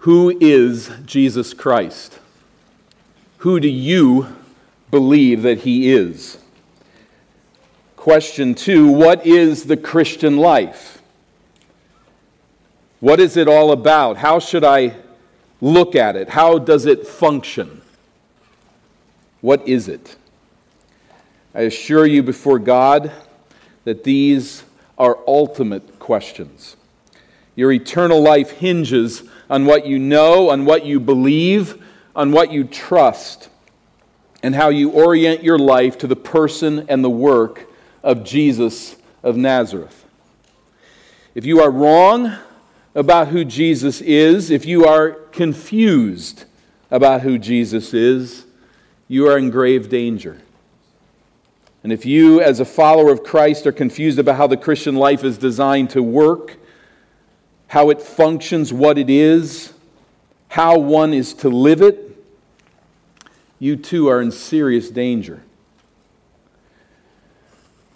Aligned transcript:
Who 0.00 0.30
is 0.40 0.90
Jesus 1.04 1.52
Christ? 1.52 2.18
Who 3.38 3.60
do 3.60 3.68
you 3.68 4.34
believe 4.90 5.42
that 5.42 5.58
he 5.58 5.92
is? 5.92 6.38
Question 7.96 8.54
two 8.54 8.90
What 8.90 9.26
is 9.26 9.64
the 9.64 9.76
Christian 9.76 10.38
life? 10.38 11.02
What 13.00 13.20
is 13.20 13.36
it 13.36 13.46
all 13.46 13.72
about? 13.72 14.16
How 14.16 14.38
should 14.38 14.64
I 14.64 14.96
look 15.60 15.94
at 15.94 16.16
it? 16.16 16.30
How 16.30 16.58
does 16.58 16.86
it 16.86 17.06
function? 17.06 17.82
What 19.42 19.68
is 19.68 19.86
it? 19.86 20.16
I 21.54 21.62
assure 21.62 22.06
you 22.06 22.22
before 22.22 22.58
God 22.58 23.12
that 23.84 24.04
these 24.04 24.64
are 24.96 25.18
ultimate 25.26 25.98
questions. 25.98 26.76
Your 27.54 27.70
eternal 27.70 28.22
life 28.22 28.52
hinges 28.52 29.24
on 29.50 29.66
what 29.66 29.84
you 29.84 29.98
know, 29.98 30.48
on 30.48 30.64
what 30.64 30.86
you 30.86 31.00
believe, 31.00 31.84
on 32.16 32.32
what 32.32 32.52
you 32.52 32.64
trust, 32.64 33.50
and 34.42 34.54
how 34.54 34.70
you 34.70 34.90
orient 34.90 35.42
your 35.42 35.58
life 35.58 35.98
to 35.98 36.06
the 36.06 36.16
person 36.16 36.86
and 36.88 37.04
the 37.04 37.10
work 37.10 37.68
of 38.02 38.24
Jesus 38.24 38.96
of 39.22 39.36
Nazareth. 39.36 40.06
If 41.34 41.44
you 41.44 41.60
are 41.60 41.70
wrong 41.70 42.32
about 42.94 43.28
who 43.28 43.44
Jesus 43.44 44.00
is, 44.00 44.50
if 44.50 44.64
you 44.64 44.86
are 44.86 45.10
confused 45.10 46.44
about 46.90 47.20
who 47.20 47.38
Jesus 47.38 47.92
is, 47.92 48.46
you 49.08 49.28
are 49.28 49.36
in 49.36 49.50
grave 49.50 49.88
danger. 49.88 50.40
And 51.82 51.92
if 51.92 52.04
you, 52.06 52.40
as 52.40 52.60
a 52.60 52.64
follower 52.64 53.10
of 53.10 53.24
Christ, 53.24 53.66
are 53.66 53.72
confused 53.72 54.18
about 54.18 54.36
how 54.36 54.46
the 54.46 54.56
Christian 54.56 54.96
life 54.96 55.24
is 55.24 55.38
designed 55.38 55.90
to 55.90 56.02
work, 56.02 56.58
how 57.70 57.88
it 57.90 58.02
functions, 58.02 58.72
what 58.72 58.98
it 58.98 59.08
is, 59.08 59.72
how 60.48 60.76
one 60.76 61.14
is 61.14 61.32
to 61.32 61.48
live 61.48 61.80
it, 61.80 62.20
you 63.60 63.76
too 63.76 64.08
are 64.08 64.20
in 64.20 64.32
serious 64.32 64.90
danger. 64.90 65.40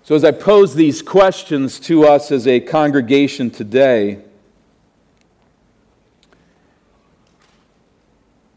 So, 0.05 0.15
as 0.15 0.23
I 0.23 0.31
pose 0.31 0.77
these 0.77 1.03
questions 1.03 1.81
to 1.81 2.05
us 2.05 2.31
as 2.31 2.47
a 2.47 2.61
congregation 2.61 3.51
today, 3.51 4.21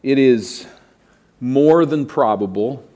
it 0.03 0.19
is 0.19 0.67
more 1.41 1.83
than 1.87 2.05
probable 2.05 2.87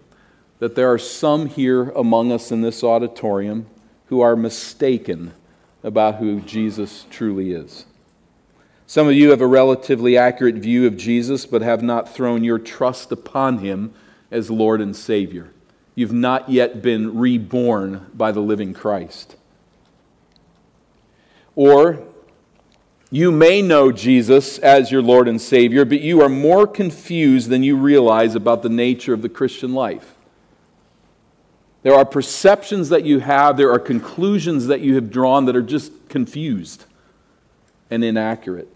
that 0.59 0.75
there 0.75 0.91
are 0.91 0.99
some 0.99 1.47
here 1.47 1.89
among 1.89 2.31
us 2.31 2.51
in 2.51 2.61
this 2.61 2.83
auditorium 2.83 3.65
who 4.07 4.21
are 4.21 4.35
mistaken 4.35 5.33
about 5.81 6.17
who 6.17 6.39
Jesus 6.41 7.07
truly 7.09 7.53
is. 7.53 7.85
Some 8.91 9.07
of 9.07 9.13
you 9.13 9.29
have 9.29 9.39
a 9.39 9.47
relatively 9.47 10.17
accurate 10.17 10.55
view 10.55 10.85
of 10.85 10.97
Jesus, 10.97 11.45
but 11.45 11.61
have 11.61 11.81
not 11.81 12.13
thrown 12.13 12.43
your 12.43 12.59
trust 12.59 13.13
upon 13.13 13.59
him 13.59 13.93
as 14.29 14.51
Lord 14.51 14.81
and 14.81 14.93
Savior. 14.93 15.53
You've 15.95 16.11
not 16.11 16.49
yet 16.49 16.81
been 16.81 17.17
reborn 17.17 18.07
by 18.13 18.33
the 18.33 18.41
living 18.41 18.73
Christ. 18.73 19.37
Or 21.55 22.05
you 23.09 23.31
may 23.31 23.61
know 23.61 23.93
Jesus 23.93 24.59
as 24.59 24.91
your 24.91 25.01
Lord 25.01 25.29
and 25.29 25.39
Savior, 25.39 25.85
but 25.85 26.01
you 26.01 26.21
are 26.21 26.27
more 26.27 26.67
confused 26.67 27.47
than 27.47 27.63
you 27.63 27.77
realize 27.77 28.35
about 28.35 28.61
the 28.61 28.67
nature 28.67 29.13
of 29.13 29.21
the 29.21 29.29
Christian 29.29 29.73
life. 29.73 30.15
There 31.83 31.95
are 31.95 32.03
perceptions 32.03 32.89
that 32.89 33.05
you 33.05 33.19
have, 33.19 33.55
there 33.55 33.71
are 33.71 33.79
conclusions 33.79 34.67
that 34.67 34.81
you 34.81 34.95
have 34.95 35.09
drawn 35.09 35.45
that 35.45 35.55
are 35.55 35.61
just 35.61 36.09
confused 36.09 36.83
and 37.89 38.03
inaccurate. 38.03 38.67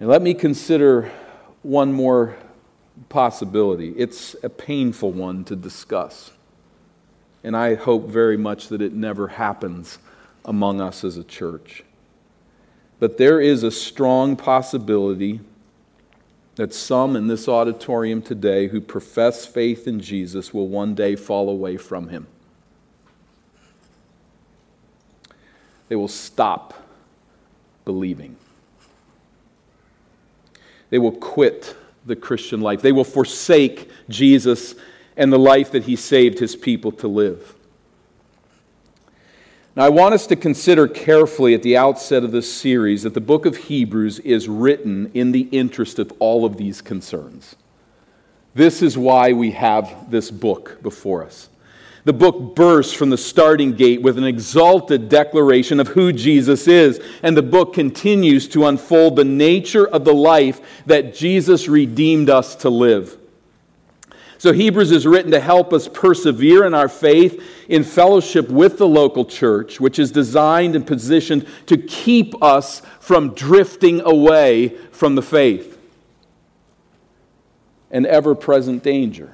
And 0.00 0.08
let 0.08 0.22
me 0.22 0.34
consider 0.34 1.10
one 1.62 1.92
more 1.92 2.36
possibility. 3.08 3.90
It's 3.96 4.34
a 4.42 4.48
painful 4.48 5.12
one 5.12 5.44
to 5.44 5.56
discuss. 5.56 6.32
And 7.42 7.56
I 7.56 7.74
hope 7.74 8.08
very 8.08 8.36
much 8.36 8.68
that 8.68 8.80
it 8.80 8.92
never 8.92 9.28
happens 9.28 9.98
among 10.44 10.80
us 10.80 11.04
as 11.04 11.16
a 11.16 11.24
church. 11.24 11.84
But 12.98 13.18
there 13.18 13.40
is 13.40 13.62
a 13.62 13.70
strong 13.70 14.36
possibility 14.36 15.40
that 16.56 16.72
some 16.72 17.16
in 17.16 17.26
this 17.26 17.48
auditorium 17.48 18.22
today 18.22 18.68
who 18.68 18.80
profess 18.80 19.44
faith 19.44 19.88
in 19.88 20.00
Jesus 20.00 20.54
will 20.54 20.68
one 20.68 20.94
day 20.94 21.16
fall 21.16 21.48
away 21.48 21.76
from 21.76 22.08
him. 22.08 22.26
They 25.88 25.96
will 25.96 26.08
stop 26.08 26.74
believing. 27.84 28.36
They 30.94 31.00
will 31.00 31.10
quit 31.10 31.74
the 32.06 32.14
Christian 32.14 32.60
life. 32.60 32.80
They 32.80 32.92
will 32.92 33.02
forsake 33.02 33.90
Jesus 34.08 34.76
and 35.16 35.32
the 35.32 35.38
life 35.40 35.72
that 35.72 35.82
he 35.82 35.96
saved 35.96 36.38
his 36.38 36.54
people 36.54 36.92
to 36.92 37.08
live. 37.08 37.56
Now, 39.74 39.86
I 39.86 39.88
want 39.88 40.14
us 40.14 40.28
to 40.28 40.36
consider 40.36 40.86
carefully 40.86 41.52
at 41.52 41.64
the 41.64 41.76
outset 41.76 42.22
of 42.22 42.30
this 42.30 42.48
series 42.48 43.02
that 43.02 43.12
the 43.12 43.20
book 43.20 43.44
of 43.44 43.56
Hebrews 43.56 44.20
is 44.20 44.48
written 44.48 45.10
in 45.14 45.32
the 45.32 45.48
interest 45.50 45.98
of 45.98 46.12
all 46.20 46.44
of 46.44 46.58
these 46.58 46.80
concerns. 46.80 47.56
This 48.54 48.80
is 48.80 48.96
why 48.96 49.32
we 49.32 49.50
have 49.50 50.12
this 50.12 50.30
book 50.30 50.80
before 50.80 51.24
us. 51.24 51.48
The 52.04 52.12
book 52.12 52.54
bursts 52.54 52.92
from 52.92 53.08
the 53.08 53.16
starting 53.16 53.72
gate 53.72 54.02
with 54.02 54.18
an 54.18 54.24
exalted 54.24 55.08
declaration 55.08 55.80
of 55.80 55.88
who 55.88 56.12
Jesus 56.12 56.68
is, 56.68 57.00
and 57.22 57.34
the 57.34 57.42
book 57.42 57.72
continues 57.72 58.46
to 58.48 58.66
unfold 58.66 59.16
the 59.16 59.24
nature 59.24 59.86
of 59.86 60.04
the 60.04 60.12
life 60.12 60.60
that 60.84 61.14
Jesus 61.14 61.66
redeemed 61.66 62.28
us 62.28 62.56
to 62.56 62.68
live. 62.68 63.16
So, 64.36 64.52
Hebrews 64.52 64.90
is 64.90 65.06
written 65.06 65.30
to 65.30 65.40
help 65.40 65.72
us 65.72 65.88
persevere 65.88 66.66
in 66.66 66.74
our 66.74 66.90
faith 66.90 67.42
in 67.66 67.82
fellowship 67.82 68.50
with 68.50 68.76
the 68.76 68.86
local 68.86 69.24
church, 69.24 69.80
which 69.80 69.98
is 69.98 70.12
designed 70.12 70.76
and 70.76 70.86
positioned 70.86 71.46
to 71.66 71.78
keep 71.78 72.34
us 72.42 72.82
from 73.00 73.32
drifting 73.32 74.02
away 74.02 74.76
from 74.90 75.14
the 75.14 75.22
faith. 75.22 75.78
An 77.90 78.04
ever 78.04 78.34
present 78.34 78.82
danger. 78.82 79.32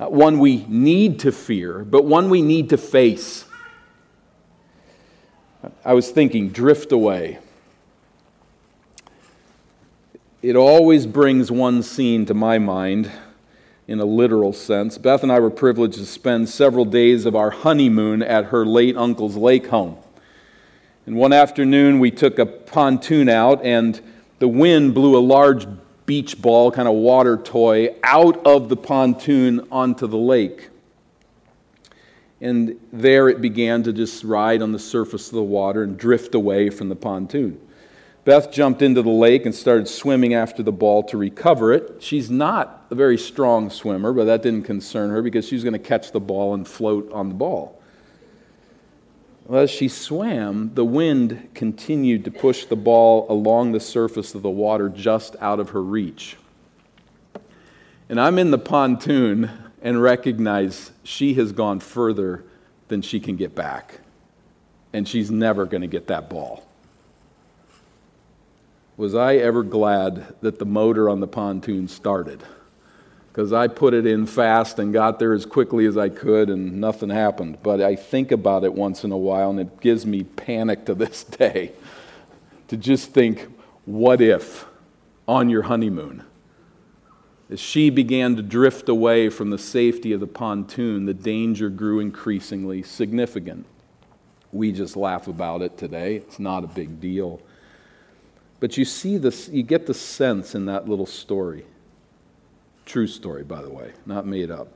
Not 0.00 0.12
one 0.12 0.38
we 0.38 0.64
need 0.66 1.18
to 1.20 1.30
fear, 1.30 1.84
but 1.84 2.06
one 2.06 2.30
we 2.30 2.40
need 2.40 2.70
to 2.70 2.78
face. 2.78 3.44
I 5.84 5.92
was 5.92 6.10
thinking, 6.10 6.48
drift 6.48 6.90
away. 6.90 7.38
It 10.40 10.56
always 10.56 11.06
brings 11.06 11.52
one 11.52 11.82
scene 11.82 12.24
to 12.26 12.32
my 12.32 12.58
mind 12.58 13.10
in 13.86 14.00
a 14.00 14.06
literal 14.06 14.54
sense. 14.54 14.96
Beth 14.96 15.22
and 15.22 15.30
I 15.30 15.38
were 15.38 15.50
privileged 15.50 15.98
to 15.98 16.06
spend 16.06 16.48
several 16.48 16.86
days 16.86 17.26
of 17.26 17.36
our 17.36 17.50
honeymoon 17.50 18.22
at 18.22 18.46
her 18.46 18.64
late 18.64 18.96
uncle's 18.96 19.36
lake 19.36 19.66
home. 19.66 19.98
And 21.04 21.14
one 21.16 21.34
afternoon, 21.34 21.98
we 21.98 22.10
took 22.10 22.38
a 22.38 22.46
pontoon 22.46 23.28
out, 23.28 23.62
and 23.62 24.00
the 24.38 24.48
wind 24.48 24.94
blew 24.94 25.14
a 25.14 25.20
large 25.20 25.66
beach 26.10 26.42
ball, 26.42 26.72
kind 26.72 26.88
of 26.88 26.94
water 26.94 27.36
toy, 27.36 27.94
out 28.02 28.44
of 28.44 28.68
the 28.68 28.76
pontoon 28.76 29.64
onto 29.70 30.08
the 30.08 30.18
lake. 30.18 30.68
And 32.40 32.80
there 32.92 33.28
it 33.28 33.40
began 33.40 33.84
to 33.84 33.92
just 33.92 34.24
ride 34.24 34.60
on 34.60 34.72
the 34.72 34.78
surface 34.80 35.28
of 35.28 35.34
the 35.34 35.44
water 35.44 35.84
and 35.84 35.96
drift 35.96 36.34
away 36.34 36.68
from 36.68 36.88
the 36.88 36.96
pontoon. 36.96 37.60
Beth 38.24 38.50
jumped 38.50 38.82
into 38.82 39.02
the 39.02 39.08
lake 39.08 39.46
and 39.46 39.54
started 39.54 39.86
swimming 39.86 40.34
after 40.34 40.64
the 40.64 40.72
ball 40.72 41.04
to 41.04 41.16
recover 41.16 41.72
it. 41.72 42.02
She's 42.02 42.28
not 42.28 42.86
a 42.90 42.96
very 42.96 43.16
strong 43.16 43.70
swimmer, 43.70 44.12
but 44.12 44.24
that 44.24 44.42
didn't 44.42 44.64
concern 44.64 45.10
her 45.10 45.22
because 45.22 45.46
she 45.46 45.54
was 45.54 45.62
going 45.62 45.74
to 45.74 45.78
catch 45.78 46.10
the 46.10 46.18
ball 46.18 46.54
and 46.54 46.66
float 46.66 47.08
on 47.12 47.28
the 47.28 47.36
ball. 47.36 47.79
Well, 49.50 49.62
as 49.62 49.70
she 49.72 49.88
swam, 49.88 50.70
the 50.74 50.84
wind 50.84 51.48
continued 51.54 52.24
to 52.24 52.30
push 52.30 52.66
the 52.66 52.76
ball 52.76 53.26
along 53.28 53.72
the 53.72 53.80
surface 53.80 54.32
of 54.36 54.42
the 54.42 54.48
water 54.48 54.88
just 54.88 55.34
out 55.40 55.58
of 55.58 55.70
her 55.70 55.82
reach. 55.82 56.36
And 58.08 58.20
I'm 58.20 58.38
in 58.38 58.52
the 58.52 58.58
pontoon 58.58 59.50
and 59.82 60.00
recognize 60.00 60.92
she 61.02 61.34
has 61.34 61.50
gone 61.50 61.80
further 61.80 62.44
than 62.86 63.02
she 63.02 63.18
can 63.18 63.34
get 63.34 63.56
back. 63.56 63.98
And 64.92 65.08
she's 65.08 65.32
never 65.32 65.66
going 65.66 65.82
to 65.82 65.88
get 65.88 66.06
that 66.06 66.30
ball 66.30 66.64
was 68.96 69.16
I 69.16 69.36
ever 69.36 69.62
glad 69.62 70.34
that 70.42 70.58
the 70.58 70.66
motor 70.66 71.08
on 71.08 71.20
the 71.20 71.26
pontoon 71.26 71.88
started. 71.88 72.44
Because 73.30 73.52
I 73.52 73.68
put 73.68 73.94
it 73.94 74.06
in 74.06 74.26
fast 74.26 74.78
and 74.80 74.92
got 74.92 75.20
there 75.20 75.32
as 75.32 75.46
quickly 75.46 75.86
as 75.86 75.96
I 75.96 76.08
could 76.08 76.50
and 76.50 76.80
nothing 76.80 77.10
happened. 77.10 77.58
But 77.62 77.80
I 77.80 77.94
think 77.94 78.32
about 78.32 78.64
it 78.64 78.74
once 78.74 79.04
in 79.04 79.12
a 79.12 79.16
while 79.16 79.50
and 79.50 79.60
it 79.60 79.80
gives 79.80 80.04
me 80.04 80.24
panic 80.24 80.86
to 80.86 80.94
this 80.94 81.22
day 81.38 81.72
to 82.68 82.76
just 82.76 83.12
think, 83.12 83.48
what 83.84 84.20
if 84.20 84.66
on 85.28 85.48
your 85.48 85.62
honeymoon? 85.62 86.24
As 87.50 87.58
she 87.58 87.90
began 87.90 88.36
to 88.36 88.42
drift 88.42 88.88
away 88.88 89.28
from 89.28 89.50
the 89.50 89.58
safety 89.58 90.12
of 90.12 90.20
the 90.20 90.26
pontoon, 90.28 91.06
the 91.06 91.14
danger 91.14 91.68
grew 91.68 91.98
increasingly 91.98 92.82
significant. 92.82 93.66
We 94.52 94.70
just 94.70 94.96
laugh 94.96 95.26
about 95.26 95.62
it 95.62 95.76
today. 95.76 96.16
It's 96.16 96.38
not 96.38 96.62
a 96.62 96.68
big 96.68 97.00
deal. 97.00 97.40
But 98.60 98.76
you 98.76 98.84
see 98.84 99.18
this, 99.18 99.48
you 99.48 99.62
get 99.62 99.86
the 99.86 99.94
sense 99.94 100.54
in 100.54 100.66
that 100.66 100.88
little 100.88 101.06
story. 101.06 101.64
True 102.90 103.06
story, 103.06 103.44
by 103.44 103.62
the 103.62 103.70
way, 103.70 103.92
not 104.04 104.26
made 104.26 104.50
up. 104.50 104.66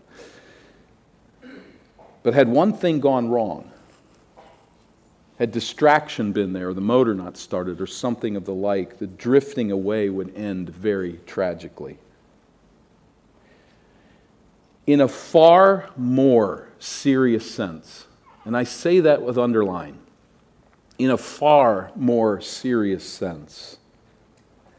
But 2.23 2.33
had 2.33 2.47
one 2.49 2.73
thing 2.73 3.01
gone 3.01 3.29
wrong, 3.29 3.73
had 5.41 5.51
distraction 5.51 6.31
been 6.31 6.53
there, 6.53 6.69
or 6.69 6.75
the 6.75 6.81
motor 6.81 7.13
not 7.13 7.37
started, 7.37 7.81
or 7.81 7.89
something 7.89 8.37
of 8.37 8.45
the 8.45 8.55
like, 8.55 9.01
the 9.01 9.09
drifting 9.09 9.73
away 9.73 10.11
would 10.11 10.33
end 10.37 10.71
very 10.71 11.19
tragically. 11.27 11.99
In 14.87 15.01
a 15.01 15.09
far 15.09 15.91
more 15.97 16.69
serious 16.79 17.53
sense, 17.53 18.07
and 18.45 18.57
I 18.57 18.63
say 18.63 19.01
that 19.01 19.23
with 19.23 19.37
underline, 19.37 19.99
in 21.01 21.11
a 21.11 21.19
far 21.19 21.91
more 21.97 22.41
serious 22.41 23.03
sense, 23.03 23.79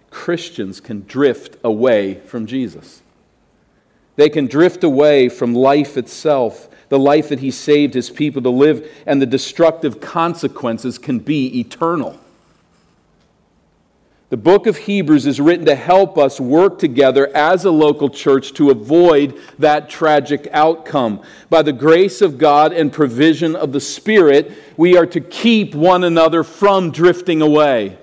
Christians 0.10 0.80
can 0.80 1.04
drift 1.06 1.58
away 1.66 2.22
from 2.22 2.46
Jesus. 2.46 3.02
They 4.16 4.30
can 4.30 4.48
drift 4.48 4.84
away 4.84 5.30
from 5.30 5.54
life 5.54 5.98
itself 5.98 6.70
the 6.90 7.00
life 7.00 7.30
that 7.30 7.40
he 7.40 7.52
saved 7.52 7.94
his 7.94 8.10
people 8.10 8.42
to 8.44 8.50
live, 8.50 8.92
and 9.06 9.22
the 9.22 9.26
destructive 9.26 10.00
consequences 10.00 10.98
can 10.98 11.20
be 11.20 11.60
eternal. 11.60 12.20
The 14.30 14.38
book 14.38 14.66
of 14.66 14.78
Hebrews 14.78 15.28
is 15.28 15.40
written 15.40 15.66
to 15.68 15.76
help 15.76 16.18
us 16.18 16.40
work 16.40 16.80
together 16.80 17.30
as 17.36 17.64
a 17.64 17.72
local 17.72 18.10
church 18.10 18.54
to 18.54 18.72
avoid 18.72 19.40
that 19.60 19.88
tragic 19.88 20.48
outcome. 20.52 21.22
By 21.50 21.62
the 21.62 21.74
grace 21.74 22.22
of 22.22 22.38
God 22.38 22.74
and 22.74 22.92
provision 22.92 23.56
of 23.56 23.72
the 23.72 23.80
Spirit, 23.80 24.52
we 24.78 24.98
are 24.98 25.06
to 25.06 25.22
keep 25.22 25.76
one 25.76 26.04
another 26.04 26.44
from 26.44 26.92
drifting 26.92 27.42
away. 27.42 27.98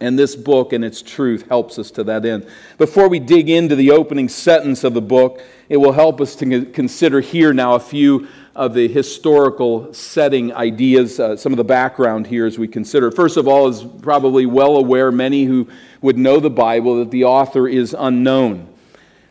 And 0.00 0.18
this 0.18 0.34
book 0.34 0.72
and 0.72 0.82
its 0.82 1.02
truth 1.02 1.46
helps 1.48 1.78
us 1.78 1.90
to 1.92 2.04
that 2.04 2.24
end. 2.24 2.46
Before 2.78 3.08
we 3.08 3.18
dig 3.18 3.50
into 3.50 3.76
the 3.76 3.90
opening 3.90 4.30
sentence 4.30 4.82
of 4.82 4.94
the 4.94 5.02
book, 5.02 5.42
it 5.68 5.76
will 5.76 5.92
help 5.92 6.20
us 6.20 6.34
to 6.36 6.64
consider 6.66 7.20
here 7.20 7.52
now 7.52 7.74
a 7.74 7.80
few 7.80 8.26
of 8.56 8.74
the 8.74 8.88
historical 8.88 9.92
setting 9.92 10.52
ideas, 10.54 11.20
uh, 11.20 11.36
some 11.36 11.52
of 11.52 11.56
the 11.58 11.64
background 11.64 12.26
here 12.26 12.46
as 12.46 12.58
we 12.58 12.66
consider. 12.66 13.10
First 13.10 13.36
of 13.36 13.46
all, 13.46 13.68
is 13.68 13.84
probably 14.02 14.46
well 14.46 14.76
aware, 14.76 15.12
many 15.12 15.44
who 15.44 15.68
would 16.00 16.18
know 16.18 16.40
the 16.40 16.50
Bible, 16.50 16.96
that 16.96 17.10
the 17.10 17.24
author 17.24 17.68
is 17.68 17.94
unknown. 17.96 18.68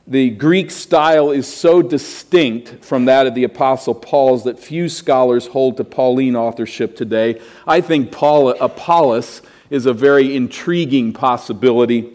The 0.07 0.31
Greek 0.31 0.71
style 0.71 1.29
is 1.29 1.45
so 1.51 1.83
distinct 1.83 2.83
from 2.83 3.05
that 3.05 3.27
of 3.27 3.35
the 3.35 3.43
Apostle 3.43 3.93
Paul's 3.93 4.45
that 4.45 4.57
few 4.57 4.89
scholars 4.89 5.45
hold 5.45 5.77
to 5.77 5.83
Pauline 5.83 6.35
authorship 6.35 6.95
today. 6.95 7.39
I 7.67 7.81
think 7.81 8.11
Paul, 8.11 8.49
Apollos 8.59 9.43
is 9.69 9.85
a 9.85 9.93
very 9.93 10.35
intriguing 10.35 11.13
possibility, 11.13 12.11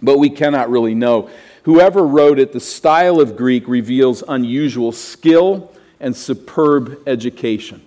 but 0.00 0.18
we 0.18 0.30
cannot 0.30 0.70
really 0.70 0.94
know. 0.94 1.30
Whoever 1.64 2.04
wrote 2.04 2.38
it, 2.38 2.52
the 2.52 2.60
style 2.60 3.20
of 3.20 3.36
Greek 3.36 3.68
reveals 3.68 4.24
unusual 4.26 4.90
skill 4.92 5.72
and 6.00 6.16
superb 6.16 6.98
education. 7.06 7.82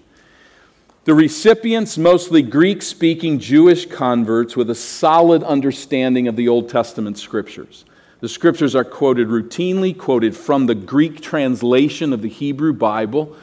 The 1.03 1.13
recipients, 1.13 1.97
mostly 1.97 2.41
Greek 2.41 2.81
speaking 2.81 3.37
Jewish 3.37 3.85
converts 3.85 4.55
with 4.55 4.69
a 4.69 4.75
solid 4.75 5.43
understanding 5.43 6.27
of 6.27 6.35
the 6.35 6.47
Old 6.47 6.69
Testament 6.69 7.19
scriptures. 7.19 7.85
The 8.21 8.29
scriptures 8.29 8.75
are 8.75 8.85
quoted 8.85 9.27
routinely, 9.27 9.95
quoted 9.95 10.35
from 10.35 10.65
the 10.65 10.73
Greek 10.73 11.21
translation 11.21 12.11
of 12.11 12.23
the 12.23 12.29
Hebrew 12.29 12.73
Bible 12.73 13.35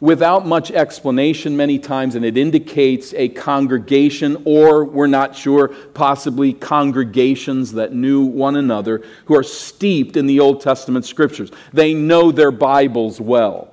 without 0.00 0.46
much 0.46 0.70
explanation 0.70 1.56
many 1.56 1.78
times, 1.78 2.14
and 2.14 2.24
it 2.24 2.36
indicates 2.36 3.12
a 3.14 3.28
congregation, 3.28 4.42
or 4.44 4.84
we're 4.84 5.06
not 5.06 5.36
sure, 5.36 5.68
possibly 5.68 6.52
congregations 6.54 7.72
that 7.72 7.92
knew 7.92 8.24
one 8.24 8.56
another 8.56 9.02
who 9.26 9.36
are 9.36 9.42
steeped 9.42 10.16
in 10.16 10.26
the 10.26 10.40
Old 10.40 10.60
Testament 10.62 11.04
scriptures. 11.04 11.50
They 11.72 11.92
know 11.92 12.32
their 12.32 12.50
Bibles 12.50 13.20
well. 13.20 13.72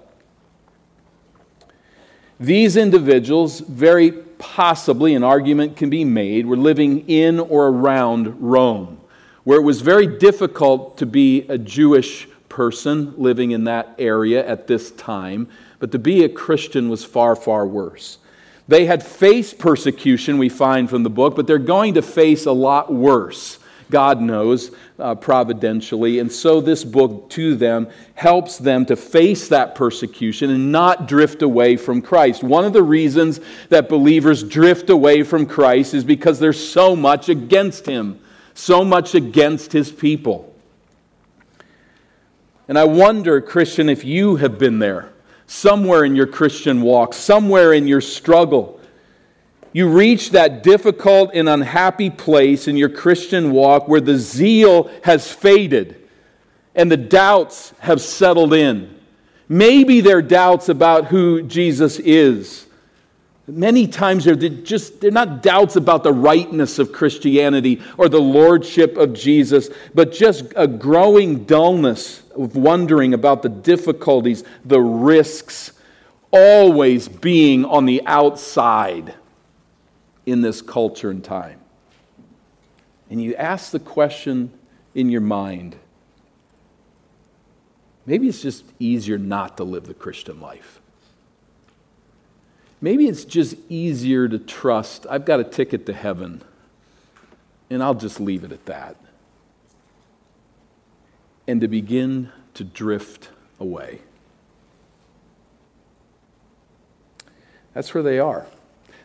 These 2.39 2.77
individuals, 2.77 3.62
very 3.62 4.12
possibly, 4.12 5.15
an 5.15 5.23
argument 5.23 5.77
can 5.77 5.89
be 5.89 6.03
made, 6.06 6.45
were 6.45 6.57
living 6.57 7.07
in 7.09 7.39
or 7.39 7.68
around 7.68 8.39
Rome, 8.41 9.00
where 9.44 9.57
it 9.57 9.63
was 9.63 9.81
very 9.81 10.06
difficult 10.06 10.97
to 10.97 11.06
be 11.06 11.47
a 11.47 11.57
Jewish 11.57 12.27
person 12.50 13.13
living 13.18 13.51
in 13.51 13.63
that 13.63 13.95
area 13.97 14.45
at 14.45 14.68
this 14.68 14.91
time 14.91 15.47
but 15.79 15.91
to 15.91 16.00
be 16.00 16.24
a 16.24 16.29
Christian 16.29 16.89
was 16.89 17.03
far, 17.03 17.35
far 17.35 17.68
worse. 17.68 18.18
They 18.68 18.85
had 18.85 19.06
faced 19.06 19.59
persecution, 19.59 20.38
we 20.38 20.50
find 20.50 20.89
from 20.89 21.03
the 21.03 21.09
book, 21.09 21.35
but 21.35 21.47
they're 21.47 21.57
going 21.57 21.94
to 21.94 22.01
face 22.01 22.45
a 22.45 22.51
lot 22.51 22.91
worse. 22.91 23.59
God 23.89 24.19
knows 24.21 24.71
uh, 25.00 25.15
providentially. 25.15 26.19
And 26.19 26.29
so 26.29 26.59
this 26.59 26.83
book 26.83 27.29
to 27.31 27.56
them 27.56 27.88
helps 28.15 28.57
them 28.57 28.85
to 28.88 28.95
face 28.95 29.47
that 29.47 29.75
persecution 29.75 30.50
and 30.50 30.71
not 30.71 31.07
drift 31.07 31.41
away 31.41 31.77
from 31.77 32.01
Christ. 32.01 32.44
One 32.44 32.65
of 32.65 32.73
the 32.73 32.83
reasons 32.83 33.39
that 33.69 33.88
believers 33.88 34.44
drift 34.44 34.89
away 34.89 35.23
from 35.23 35.45
Christ 35.45 35.94
is 35.94 36.03
because 36.03 36.39
there's 36.39 36.69
so 36.69 36.95
much 36.95 37.30
against 37.30 37.85
him, 37.85 38.19
so 38.53 38.83
much 38.83 39.15
against 39.15 39.71
his 39.71 39.89
people. 39.89 40.53
And 42.68 42.77
I 42.77 42.83
wonder, 42.83 43.39
Christian, 43.39 43.88
if 43.88 44.03
you 44.03 44.35
have 44.35 44.59
been 44.59 44.80
there 44.80 45.13
somewhere 45.47 46.03
in 46.03 46.15
your 46.15 46.27
Christian 46.27 46.81
walk, 46.81 47.13
somewhere 47.13 47.73
in 47.73 47.88
your 47.88 48.01
struggle. 48.01 48.79
You 49.73 49.89
reach 49.89 50.31
that 50.31 50.63
difficult 50.63 51.31
and 51.33 51.47
unhappy 51.49 52.09
place 52.09 52.67
in 52.67 52.77
your 52.77 52.89
Christian 52.89 53.51
walk 53.51 53.88
where 53.88 54.01
the 54.01 54.17
zeal 54.17 54.91
has 55.03 55.31
faded 55.31 56.07
and 56.75 56.91
the 56.91 56.97
doubts 56.97 57.73
have 57.79 58.01
settled 58.01 58.53
in. 58.53 58.94
Maybe 59.49 60.01
they're 60.01 60.21
doubts 60.21 60.69
about 60.69 61.05
who 61.05 61.41
Jesus 61.41 61.99
is. 61.99 62.67
Many 63.47 63.88
times 63.88 64.25
they're 64.25 64.35
just 64.35 64.99
they're 64.99 65.09
not 65.09 65.41
doubts 65.41 65.77
about 65.77 66.03
the 66.03 66.11
rightness 66.11 66.79
of 66.79 66.91
Christianity 66.91 67.81
or 67.97 68.09
the 68.09 68.19
lordship 68.19 68.97
of 68.97 69.13
Jesus, 69.13 69.69
but 69.95 70.11
just 70.11 70.45
a 70.57 70.67
growing 70.67 71.45
dullness 71.45 72.23
of 72.37 72.55
wondering 72.55 73.13
about 73.13 73.41
the 73.41 73.49
difficulties, 73.49 74.43
the 74.63 74.79
risks, 74.79 75.71
always 76.31 77.07
being 77.07 77.65
on 77.65 77.85
the 77.85 78.01
outside 78.05 79.15
in 80.25 80.41
this 80.41 80.61
culture 80.61 81.09
and 81.09 81.23
time. 81.23 81.59
And 83.09 83.23
you 83.23 83.35
ask 83.35 83.71
the 83.71 83.79
question 83.79 84.51
in 84.94 85.09
your 85.09 85.21
mind 85.21 85.77
maybe 88.06 88.29
it's 88.29 88.41
just 88.41 88.63
easier 88.79 89.17
not 89.17 89.57
to 89.57 89.65
live 89.65 89.85
the 89.85 89.94
Christian 89.94 90.39
life. 90.39 90.79
Maybe 92.79 93.07
it's 93.07 93.25
just 93.25 93.56
easier 93.69 94.27
to 94.27 94.39
trust 94.39 95.06
I've 95.09 95.25
got 95.25 95.39
a 95.39 95.44
ticket 95.44 95.85
to 95.87 95.94
heaven, 95.94 96.41
and 97.69 97.83
I'll 97.83 97.95
just 97.95 98.19
leave 98.19 98.44
it 98.44 98.51
at 98.51 98.65
that. 98.65 98.95
And 101.47 101.61
to 101.61 101.68
begin 101.68 102.31
to 102.56 102.63
drift 102.63 103.30
away. 103.59 104.01
That's 107.73 107.94
where 107.94 108.04
they 108.04 108.19
are. 108.19 108.47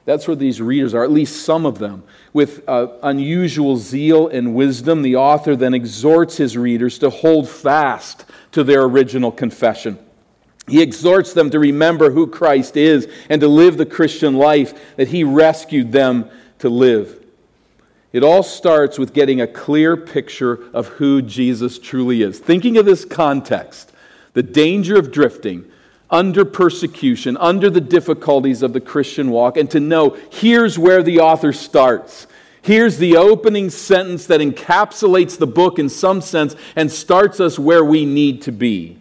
That's 0.05 0.27
where 0.27 0.37
these 0.37 0.61
readers 0.61 0.95
are, 0.95 1.05
at 1.05 1.13
least 1.13 1.45
some 1.45 1.65
of 1.65 1.79
them. 1.79 2.03
With 2.33 2.69
uh, 2.69 2.89
unusual 3.03 3.77
zeal 3.77 4.27
and 4.29 4.55
wisdom, 4.55 5.03
the 5.03 5.17
author 5.17 5.55
then 5.55 5.75
exhorts 5.75 6.37
his 6.37 6.57
readers 6.57 6.99
to 7.01 7.11
hold 7.11 7.49
fast 7.49 8.25
to 8.53 8.65
their 8.65 8.83
original 8.83 9.31
confession. 9.31 9.99
He 10.67 10.83
exhorts 10.83 11.33
them 11.33 11.51
to 11.51 11.59
remember 11.59 12.11
who 12.11 12.27
Christ 12.27 12.77
is 12.77 13.09
and 13.29 13.41
to 13.41 13.49
live 13.49 13.77
the 13.77 13.87
Christian 13.87 14.35
life 14.35 14.97
that 14.97 15.09
he 15.09 15.23
rescued 15.23 15.93
them 15.93 16.31
to 16.61 16.69
live. 16.69 17.22
It 18.13 18.23
all 18.23 18.43
starts 18.43 18.99
with 18.99 19.15
getting 19.15 19.41
a 19.41 19.47
clear 19.47 19.97
picture 19.97 20.65
of 20.75 20.89
who 20.89 21.23
Jesus 21.23 21.79
truly 21.79 22.23
is. 22.23 22.39
Thinking 22.39 22.77
of 22.77 22.85
this 22.85 23.05
context, 23.05 23.93
the 24.35 24.43
danger 24.43 24.99
of 24.99 25.11
drifting 25.11 25.65
under 26.11 26.45
persecution, 26.45 27.39
under 27.39 27.71
the 27.71 27.81
difficulties 27.81 28.63
of 28.63 28.75
the 28.75 28.81
Christian 28.81 29.31
walk, 29.31 29.57
and 29.57 29.71
to 29.71 29.81
know 29.81 30.17
here's 30.31 30.79
where 30.79 31.03
the 31.03 31.21
author 31.21 31.55
starts. 31.55 32.27
Here's 32.61 32.99
the 32.99 33.17
opening 33.17 33.71
sentence 33.71 34.27
that 34.27 34.41
encapsulates 34.41 35.39
the 35.39 35.47
book 35.47 35.79
in 35.79 35.89
some 35.89 36.21
sense 36.21 36.55
and 36.77 36.93
starts 36.93 37.41
us 37.41 37.59
where 37.59 37.85
we 37.85 38.05
need 38.05 38.43
to 38.43 38.53
be. 38.53 38.99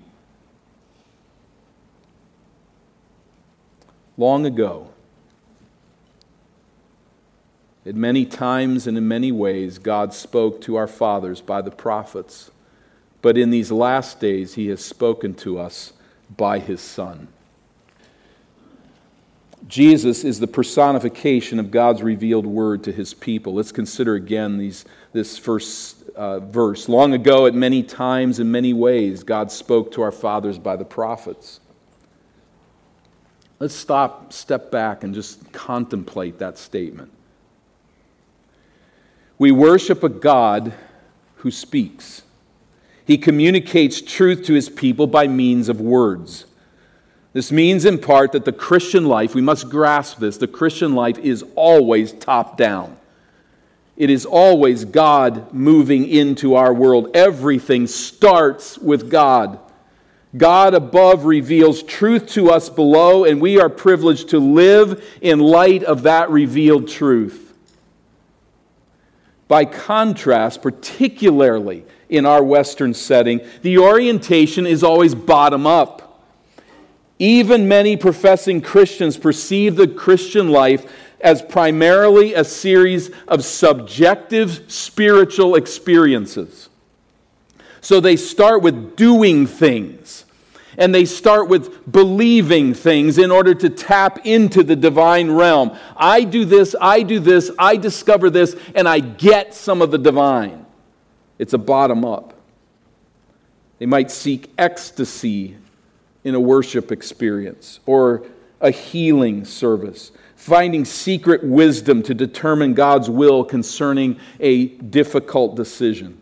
long 4.21 4.45
ago. 4.45 4.90
At 7.85 7.95
many 7.95 8.25
times 8.25 8.85
and 8.85 8.97
in 8.97 9.07
many 9.07 9.31
ways, 9.31 9.79
God 9.79 10.13
spoke 10.13 10.61
to 10.61 10.75
our 10.75 10.87
fathers 10.87 11.41
by 11.41 11.61
the 11.61 11.71
prophets. 11.71 12.51
But 13.21 13.37
in 13.37 13.49
these 13.49 13.71
last 13.71 14.19
days, 14.19 14.53
He 14.53 14.67
has 14.67 14.83
spoken 14.83 15.33
to 15.35 15.59
us 15.59 15.93
by 16.35 16.59
His 16.59 16.81
Son. 16.81 17.27
Jesus 19.67 20.23
is 20.23 20.39
the 20.39 20.47
personification 20.47 21.59
of 21.59 21.71
God's 21.71 22.01
revealed 22.01 22.45
word 22.45 22.83
to 22.85 22.91
his 22.91 23.13
people. 23.13 23.53
Let's 23.53 23.71
consider 23.71 24.15
again 24.15 24.57
these, 24.57 24.85
this 25.13 25.37
first 25.37 26.09
uh, 26.09 26.39
verse. 26.39 26.89
Long 26.89 27.13
ago, 27.13 27.45
at 27.45 27.53
many 27.53 27.83
times, 27.83 28.39
in 28.39 28.51
many 28.51 28.73
ways, 28.73 29.23
God 29.23 29.51
spoke 29.51 29.91
to 29.93 30.01
our 30.01 30.11
fathers 30.11 30.57
by 30.57 30.75
the 30.75 30.85
prophets. 30.85 31.59
Let's 33.59 33.75
stop, 33.75 34.33
step 34.33 34.71
back, 34.71 35.03
and 35.03 35.13
just 35.13 35.51
contemplate 35.51 36.39
that 36.39 36.57
statement. 36.57 37.11
We 39.41 39.51
worship 39.51 40.03
a 40.03 40.09
God 40.09 40.71
who 41.37 41.49
speaks. 41.49 42.21
He 43.07 43.17
communicates 43.17 43.99
truth 43.99 44.43
to 44.43 44.53
his 44.53 44.69
people 44.69 45.07
by 45.07 45.27
means 45.27 45.67
of 45.67 45.81
words. 45.81 46.45
This 47.33 47.51
means, 47.51 47.83
in 47.83 47.97
part, 47.97 48.33
that 48.33 48.45
the 48.45 48.51
Christian 48.51 49.07
life, 49.07 49.33
we 49.33 49.41
must 49.41 49.67
grasp 49.67 50.19
this, 50.19 50.37
the 50.37 50.47
Christian 50.47 50.93
life 50.93 51.17
is 51.17 51.43
always 51.55 52.13
top 52.13 52.55
down. 52.55 52.95
It 53.97 54.11
is 54.11 54.27
always 54.27 54.85
God 54.85 55.51
moving 55.51 56.07
into 56.07 56.53
our 56.53 56.71
world. 56.71 57.09
Everything 57.15 57.87
starts 57.87 58.77
with 58.77 59.09
God. 59.09 59.57
God 60.37 60.75
above 60.75 61.25
reveals 61.25 61.81
truth 61.81 62.27
to 62.33 62.51
us 62.51 62.69
below, 62.69 63.25
and 63.25 63.41
we 63.41 63.59
are 63.59 63.69
privileged 63.69 64.29
to 64.29 64.39
live 64.39 65.03
in 65.19 65.39
light 65.39 65.81
of 65.81 66.03
that 66.03 66.29
revealed 66.29 66.87
truth. 66.87 67.50
By 69.51 69.65
contrast, 69.65 70.61
particularly 70.61 71.83
in 72.07 72.25
our 72.25 72.41
Western 72.41 72.93
setting, 72.93 73.41
the 73.63 73.79
orientation 73.79 74.65
is 74.65 74.81
always 74.81 75.13
bottom 75.13 75.67
up. 75.67 76.23
Even 77.19 77.67
many 77.67 77.97
professing 77.97 78.61
Christians 78.61 79.17
perceive 79.17 79.75
the 79.75 79.89
Christian 79.89 80.47
life 80.47 80.89
as 81.19 81.41
primarily 81.41 82.33
a 82.33 82.45
series 82.45 83.11
of 83.27 83.43
subjective 83.43 84.71
spiritual 84.71 85.55
experiences. 85.55 86.69
So 87.81 87.99
they 87.99 88.15
start 88.15 88.61
with 88.61 88.95
doing 88.95 89.47
things, 89.47 90.23
and 90.77 90.93
they 90.93 91.05
start 91.05 91.47
with 91.47 91.91
believing 91.91 92.73
things 92.73 93.17
in 93.17 93.31
order 93.31 93.53
to 93.53 93.69
tap 93.69 94.25
into 94.25 94.63
the 94.63 94.75
divine 94.75 95.31
realm. 95.31 95.77
I 95.95 96.23
do 96.23 96.45
this, 96.45 96.75
I 96.79 97.03
do 97.03 97.19
this, 97.19 97.51
I 97.57 97.77
discover 97.77 98.29
this, 98.29 98.55
and 98.75 98.87
I 98.87 98.99
get 98.99 99.53
some 99.53 99.81
of 99.81 99.91
the 99.91 99.97
divine. 99.97 100.65
It's 101.37 101.53
a 101.53 101.57
bottom 101.57 102.05
up. 102.05 102.33
They 103.79 103.85
might 103.87 104.11
seek 104.11 104.51
ecstasy 104.57 105.57
in 106.23 106.35
a 106.35 106.39
worship 106.39 106.91
experience 106.91 107.79
or 107.85 108.23
a 108.59 108.69
healing 108.69 109.43
service, 109.43 110.11
finding 110.35 110.85
secret 110.85 111.43
wisdom 111.43 112.03
to 112.03 112.13
determine 112.13 112.75
God's 112.75 113.09
will 113.09 113.43
concerning 113.43 114.19
a 114.39 114.67
difficult 114.67 115.55
decision. 115.55 116.20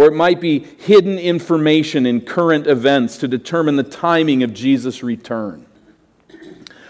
Or 0.00 0.06
it 0.06 0.14
might 0.14 0.40
be 0.40 0.60
hidden 0.60 1.18
information 1.18 2.06
in 2.06 2.22
current 2.22 2.66
events 2.66 3.18
to 3.18 3.28
determine 3.28 3.76
the 3.76 3.82
timing 3.82 4.42
of 4.42 4.54
Jesus' 4.54 5.02
return. 5.02 5.66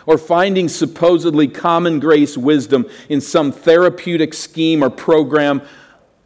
Or 0.07 0.17
finding 0.17 0.69
supposedly 0.69 1.49
common 1.49 1.99
grace 1.99 2.39
wisdom 2.39 2.89
in 3.09 3.21
some 3.21 3.51
therapeutic 3.51 4.33
scheme 4.33 4.85
or 4.85 4.91
program 4.91 5.61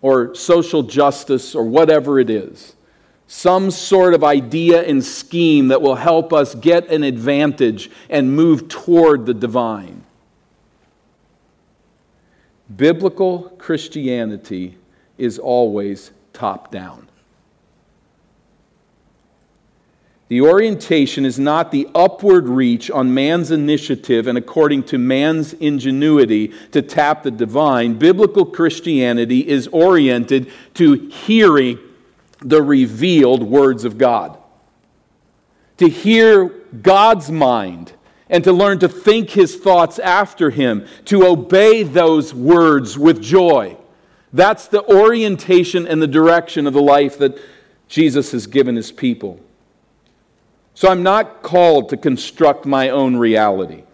or 0.03 0.35
social 0.35 0.83
justice 0.83 1.55
or 1.55 1.65
whatever 1.65 2.21
it 2.21 2.29
is 2.29 2.75
some 3.27 3.71
sort 3.71 4.13
of 4.13 4.23
idea 4.23 4.83
and 4.83 5.03
scheme 5.03 5.69
that 5.69 5.81
will 5.81 5.95
help 5.95 6.35
us 6.35 6.55
get 6.55 6.91
an 6.91 7.03
advantage 7.03 7.91
and 8.11 8.37
move 8.37 8.69
toward 8.69 9.25
the 9.25 9.33
divine. 9.33 10.05
Biblical 12.77 13.45
Christianity 13.57 14.77
is 15.17 15.39
always 15.39 16.11
top 16.35 16.71
down. 16.71 17.09
The 20.29 20.41
orientation 20.41 21.25
is 21.25 21.39
not 21.39 21.71
the 21.71 21.87
upward 21.95 22.49
reach 22.49 22.91
on 22.91 23.15
man's 23.15 23.51
initiative 23.51 24.27
and 24.27 24.37
according 24.37 24.83
to 24.85 24.99
man's 24.99 25.53
ingenuity 25.53 26.49
to 26.73 26.83
tap 26.83 27.23
the 27.23 27.31
divine. 27.31 27.99
Biblical 27.99 28.47
Christianity 28.47 29.47
is 29.47 29.69
oriented 29.69 30.51
to 30.75 30.95
hearing 31.09 31.79
the 32.41 32.63
revealed 32.63 33.43
words 33.43 33.85
of 33.85 33.99
God. 33.99 34.39
To 35.79 35.89
hear 35.89 36.47
God's 36.83 37.31
mind 37.31 37.93
and 38.29 38.43
to 38.45 38.53
learn 38.53 38.79
to 38.79 38.89
think 38.89 39.31
his 39.31 39.57
thoughts 39.57 39.99
after 39.99 40.51
him, 40.51 40.87
to 41.05 41.27
obey 41.27 41.83
those 41.83 42.33
words 42.33 42.99
with 42.99 43.21
joy. 43.21 43.77
That's 44.35 44.69
the 44.69 44.85
orientation 44.85 45.87
and 45.87 46.03
the 46.03 46.07
direction 46.07 46.67
of 46.67 46.75
the 46.75 46.83
life 46.83 47.17
that 47.19 47.39
Jesus 47.89 48.33
has 48.33 48.47
given 48.47 48.77
his 48.77 48.93
people. 48.93 49.41
So 50.75 50.91
I'm 50.91 51.03
not 51.03 51.43
called 51.43 51.89
to 51.89 51.97
construct 51.97 52.67
my 52.67 52.91
own 52.91 53.17
reality 53.17 53.85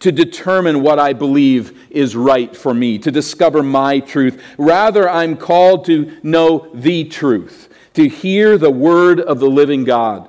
to 0.00 0.12
determine 0.12 0.82
what 0.82 0.98
I 0.98 1.14
believe 1.14 1.90
is 1.90 2.14
right 2.14 2.54
for 2.54 2.74
me, 2.74 2.98
to 2.98 3.10
discover 3.10 3.62
my 3.62 4.00
truth. 4.00 4.42
Rather, 4.58 5.08
I'm 5.08 5.34
called 5.34 5.86
to 5.86 6.18
know 6.22 6.68
the 6.74 7.04
truth, 7.04 7.70
to 7.94 8.06
hear 8.06 8.58
the 8.58 8.70
word 8.70 9.18
of 9.18 9.38
the 9.38 9.48
living 9.48 9.84
God. 9.84 10.28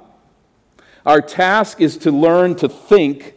Our 1.06 1.22
task 1.22 1.82
is 1.82 1.98
to 1.98 2.12
learn 2.12 2.56
to 2.56 2.70
think 2.70 3.34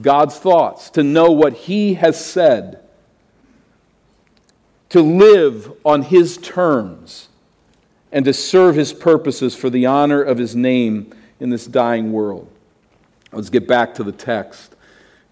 God's 0.00 0.36
thoughts, 0.40 0.90
to 0.90 1.04
know 1.04 1.30
what 1.30 1.52
He 1.52 1.94
has 1.94 2.22
said, 2.22 2.82
to 4.90 5.00
live 5.00 5.72
on 5.84 6.02
His 6.02 6.36
terms, 6.38 7.28
and 8.12 8.24
to 8.24 8.32
serve 8.32 8.76
His 8.76 8.92
purposes 8.92 9.54
for 9.54 9.70
the 9.70 9.86
honor 9.86 10.22
of 10.22 10.38
His 10.38 10.54
name 10.54 11.14
in 11.40 11.50
this 11.50 11.66
dying 11.66 12.12
world. 12.12 12.48
Let's 13.32 13.50
get 13.50 13.66
back 13.66 13.94
to 13.94 14.04
the 14.04 14.12
text. 14.12 14.76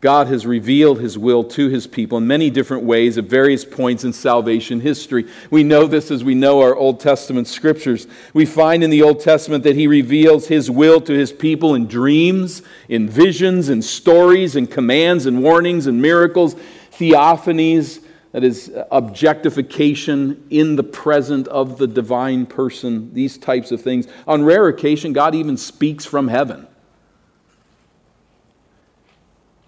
God 0.05 0.27
has 0.27 0.45
revealed 0.45 1.01
his 1.01 1.17
will 1.17 1.43
to 1.45 1.69
his 1.71 1.87
people 1.87 2.19
in 2.19 2.27
many 2.27 2.51
different 2.51 2.83
ways 2.83 3.17
at 3.17 3.25
various 3.25 3.65
points 3.65 4.05
in 4.05 4.13
salvation 4.13 4.81
history. 4.81 5.27
We 5.51 5.65
know 5.65 5.87
this 5.87 6.11
as 6.11 6.23
we 6.23 6.35
know 6.35 6.61
our 6.61 6.77
Old 6.77 7.01
Testament 7.01 7.49
scriptures. 7.49 8.07
We 8.35 8.45
find 8.45 8.85
in 8.85 8.91
the 8.91 9.01
Old 9.01 9.21
Testament 9.21 9.65
that 9.65 9.77
he 9.77 9.87
reveals 9.87 10.47
his 10.47 10.71
will 10.71 11.01
to 11.01 11.15
his 11.15 11.33
people 11.33 11.75
in 11.75 11.87
dreams, 11.87 12.61
in 12.91 13.09
visions, 13.09 13.71
in 13.71 13.81
stories, 13.81 14.57
in 14.57 14.67
commands, 14.67 15.25
and 15.25 15.43
warnings, 15.43 15.87
and 15.87 16.03
miracles, 16.03 16.55
theophanies, 16.93 18.04
that 18.35 18.43
is, 18.43 18.69
uh, 18.71 18.85
objectification 18.91 20.45
in 20.51 20.75
the 20.75 20.83
present 20.83 21.47
of 21.47 21.79
the 21.79 21.87
divine 21.87 22.47
person, 22.47 23.15
these 23.15 23.39
types 23.39 23.71
of 23.71 23.81
things. 23.81 24.09
On 24.27 24.43
rare 24.43 24.67
occasion, 24.67 25.13
God 25.13 25.37
even 25.37 25.57
speaks 25.57 26.05
from 26.05 26.27
heaven. 26.27 26.67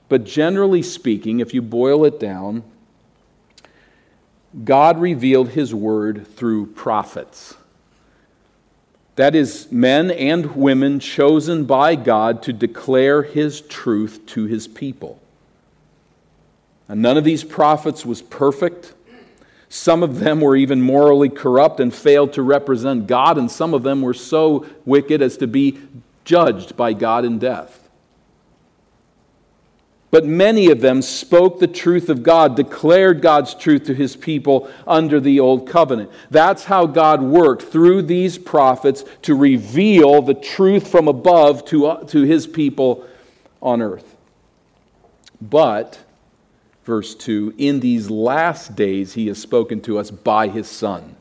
But 0.09 0.25
generally 0.25 0.83
speaking, 0.83 1.39
if 1.39 1.55
you 1.55 1.63
boil 1.63 2.05
it 2.05 2.19
down, 2.19 2.65
God 4.65 5.01
revealed 5.01 5.51
his 5.51 5.73
word 5.73 6.27
through 6.27 6.67
prophets. 6.67 7.55
That 9.15 9.37
is, 9.37 9.71
men 9.71 10.11
and 10.11 10.57
women 10.57 10.99
chosen 10.99 11.67
by 11.67 11.95
God 11.95 12.43
to 12.43 12.53
declare 12.53 13.23
his 13.23 13.61
truth 13.61 14.27
to 14.27 14.47
his 14.47 14.67
people. 14.67 15.21
And 16.89 17.03
none 17.03 17.17
of 17.17 17.25
these 17.25 17.45
prophets 17.45 18.07
was 18.07 18.23
perfect. 18.23 18.95
Some 19.69 20.03
of 20.03 20.21
them 20.21 20.41
were 20.41 20.57
even 20.57 20.81
morally 20.81 21.29
corrupt 21.29 21.81
and 21.81 21.93
failed 21.93 22.33
to 22.35 22.43
represent 22.43 23.07
God, 23.07 23.37
and 23.37 23.51
some 23.51 23.75
of 23.75 23.83
them 23.83 24.03
were 24.03 24.15
so 24.15 24.65
wicked 24.85 25.21
as 25.21 25.37
to 25.39 25.47
be 25.47 25.79
judged 26.25 26.77
by 26.77 26.93
God 26.93 27.25
in 27.25 27.39
death. 27.39 27.87
But 30.13 30.25
many 30.25 30.71
of 30.71 30.81
them 30.81 31.03
spoke 31.03 31.59
the 31.59 31.67
truth 31.67 32.09
of 32.09 32.23
God, 32.23 32.55
declared 32.55 33.21
God's 33.21 33.55
truth 33.55 33.85
to 33.87 33.95
his 33.95 34.15
people 34.15 34.71
under 34.87 35.21
the 35.21 35.41
old 35.41 35.69
covenant. 35.69 36.11
That's 36.31 36.65
how 36.65 36.87
God 36.87 37.21
worked 37.21 37.65
through 37.65 38.03
these 38.03 38.39
prophets 38.39 39.05
to 39.23 39.35
reveal 39.35 40.23
the 40.23 40.35
truth 40.35 40.89
from 40.89 41.09
above 41.09 41.65
to, 41.67 42.05
to 42.07 42.23
his 42.23 42.47
people 42.47 43.05
on 43.61 43.83
earth. 43.83 44.17
But, 45.41 45.99
verse 46.87 47.15
2, 47.15 47.55
in 47.59 47.81
these 47.81 48.09
last 48.09 48.75
days 48.75 49.13
he 49.13 49.27
has 49.27 49.39
spoken 49.39 49.83
to 49.83 49.99
us 49.99 50.11
by 50.11 50.49
his 50.49 50.67
Son 50.67 51.17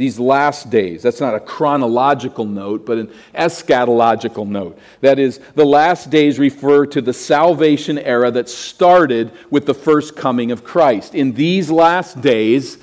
these 0.00 0.18
last 0.18 0.70
days. 0.70 1.02
That's 1.02 1.20
not 1.20 1.34
a 1.34 1.40
chronological 1.40 2.46
note, 2.46 2.86
but 2.86 2.96
an 2.96 3.12
eschatological 3.34 4.48
note. 4.48 4.78
That 5.02 5.18
is, 5.18 5.40
the 5.56 5.66
last 5.66 6.08
days 6.08 6.38
refer 6.38 6.86
to 6.86 7.02
the 7.02 7.12
salvation 7.12 7.98
era 7.98 8.30
that 8.30 8.48
started 8.48 9.30
with 9.50 9.66
the 9.66 9.74
first 9.74 10.16
coming 10.16 10.52
of 10.52 10.64
Christ. 10.64 11.14
In 11.14 11.34
these 11.34 11.70
last 11.70 12.22
days, 12.22 12.78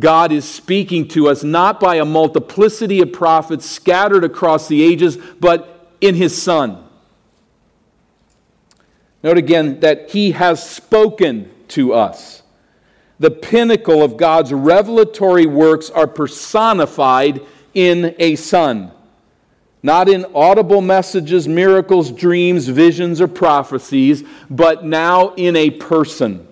God 0.00 0.32
is 0.32 0.44
speaking 0.44 1.06
to 1.10 1.28
us 1.28 1.44
not 1.44 1.78
by 1.78 1.94
a 1.94 2.04
multiplicity 2.04 3.02
of 3.02 3.12
prophets 3.12 3.64
scattered 3.64 4.24
across 4.24 4.66
the 4.66 4.82
ages, 4.82 5.16
but 5.38 5.92
in 6.00 6.16
His 6.16 6.42
Son. 6.42 6.87
Note 9.22 9.38
again 9.38 9.80
that 9.80 10.10
he 10.10 10.32
has 10.32 10.68
spoken 10.68 11.50
to 11.68 11.92
us. 11.92 12.42
The 13.18 13.30
pinnacle 13.30 14.02
of 14.02 14.16
God's 14.16 14.52
revelatory 14.52 15.46
works 15.46 15.90
are 15.90 16.06
personified 16.06 17.40
in 17.74 18.14
a 18.18 18.36
son. 18.36 18.92
Not 19.82 20.08
in 20.08 20.26
audible 20.34 20.80
messages, 20.80 21.48
miracles, 21.48 22.12
dreams, 22.12 22.68
visions, 22.68 23.20
or 23.20 23.28
prophecies, 23.28 24.24
but 24.48 24.84
now 24.84 25.34
in 25.34 25.56
a 25.56 25.70
person. 25.70 26.46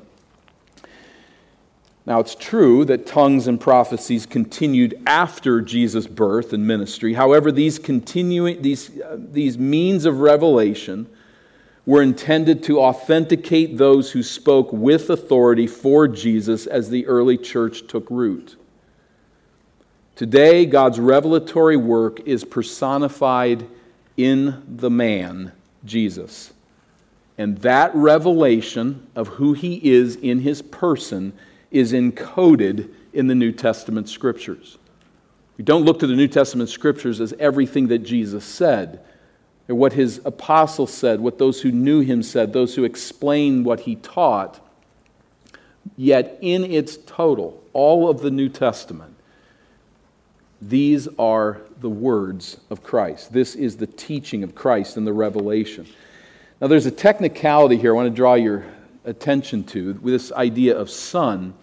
Now, 2.05 2.21
it's 2.21 2.37
true 2.37 2.85
that 2.85 3.05
tongues 3.05 3.49
and 3.49 3.61
prophecies 3.61 4.27
continued 4.27 5.01
after 5.07 5.61
Jesus' 5.61 6.07
birth 6.07 6.53
and 6.53 6.65
ministry. 6.65 7.15
However, 7.15 7.51
these, 7.51 7.81
continuing, 7.81 8.63
these, 8.63 9.01
uh, 9.01 9.17
these 9.19 9.59
means 9.59 10.05
of 10.05 10.21
revelation 10.21 11.09
were 11.87 12.03
intended 12.03 12.65
to 12.65 12.81
authenticate 12.81 13.79
those 13.79 14.11
who 14.11 14.23
spoke 14.23 14.73
with 14.73 15.09
authority 15.09 15.69
for 15.69 16.09
Jesus 16.09 16.67
as 16.67 16.91
the 16.91 17.07
early 17.07 17.39
church 17.39 17.87
took 17.87 18.11
root. 18.11 18.57
Today, 20.17 20.67
God's 20.67 20.99
revelatory 20.99 21.77
work 21.77 22.21
is 22.27 22.45
personified 22.45 23.67
in 24.17 24.63
the 24.67 24.91
man, 24.91 25.53
Jesus. 25.85 26.53
And 27.39 27.59
that 27.59 27.95
revelation 27.95 29.07
of 29.15 29.29
who 29.29 29.53
he 29.53 29.77
is 29.89 30.17
in 30.17 30.41
his 30.41 30.63
person 30.63 31.35
is 31.71 31.93
encoded 31.93 32.91
in 33.13 33.27
the 33.29 33.35
New 33.35 33.53
Testament 33.53 34.09
scriptures. 34.09 34.79
We 35.57 35.65
don't 35.65 35.85
look 35.85 35.99
to 36.01 36.07
the 36.07 36.17
New 36.17 36.29
Testament 36.29 36.71
scriptures 36.71 37.21
as 37.21 37.33
everything 37.39 37.89
that 37.89 37.99
Jesus 38.01 38.45
said, 38.45 39.05
what 39.67 39.93
his 39.93 40.21
apostles 40.25 40.93
said, 40.93 41.21
what 41.21 41.39
those 41.39 41.61
who 41.61 41.73
knew 41.73 42.01
him 42.01 42.23
said, 42.23 42.53
those 42.53 42.75
who 42.75 42.85
explained 42.85 43.65
what 43.65 43.81
he 43.81 43.97
taught. 43.97 44.61
Yet, 45.97 46.39
in 46.41 46.65
its 46.65 46.97
total, 46.97 47.63
all 47.73 48.09
of 48.09 48.21
the 48.21 48.31
New 48.31 48.49
Testament, 48.49 49.15
these 50.61 51.09
are 51.19 51.61
the 51.81 51.91
words 51.91 52.59
of 52.71 52.83
Christ. 52.83 53.33
This 53.33 53.55
is 53.55 53.77
the 53.77 53.87
teaching 53.87 54.43
of 54.43 54.55
Christ 54.55 54.97
and 54.97 55.07
the 55.07 55.13
revelation. 55.13 55.87
Now, 56.61 56.69
there's 56.69 56.87
a 56.87 56.91
technicality 56.91 57.77
here 57.77 57.93
I 57.93 57.97
want 57.97 58.09
to 58.09 58.15
draw 58.15 58.35
your 58.35 58.65
attention 59.05 59.65
to 59.65 59.93
this 59.95 60.33
idea 60.33 60.77
of 60.77 60.91
son. 60.91 61.55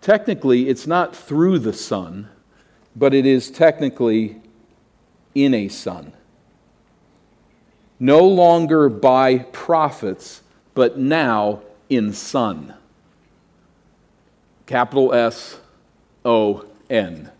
Technically, 0.00 0.68
it's 0.68 0.86
not 0.86 1.16
through 1.16 1.58
the 1.58 1.72
Son, 1.72 2.28
but 2.94 3.12
it 3.12 3.26
is 3.26 3.50
technically 3.50 4.40
in 5.34 5.52
a 5.52 5.66
Son. 5.68 6.12
No 7.98 8.26
longer 8.26 8.88
by 8.88 9.38
prophets, 9.38 10.42
but 10.74 10.98
now 10.98 11.62
in 11.88 12.12
Son. 12.12 12.74
Capital 14.66 15.14
S 15.14 15.60
O 16.24 16.66
N. 16.90 17.30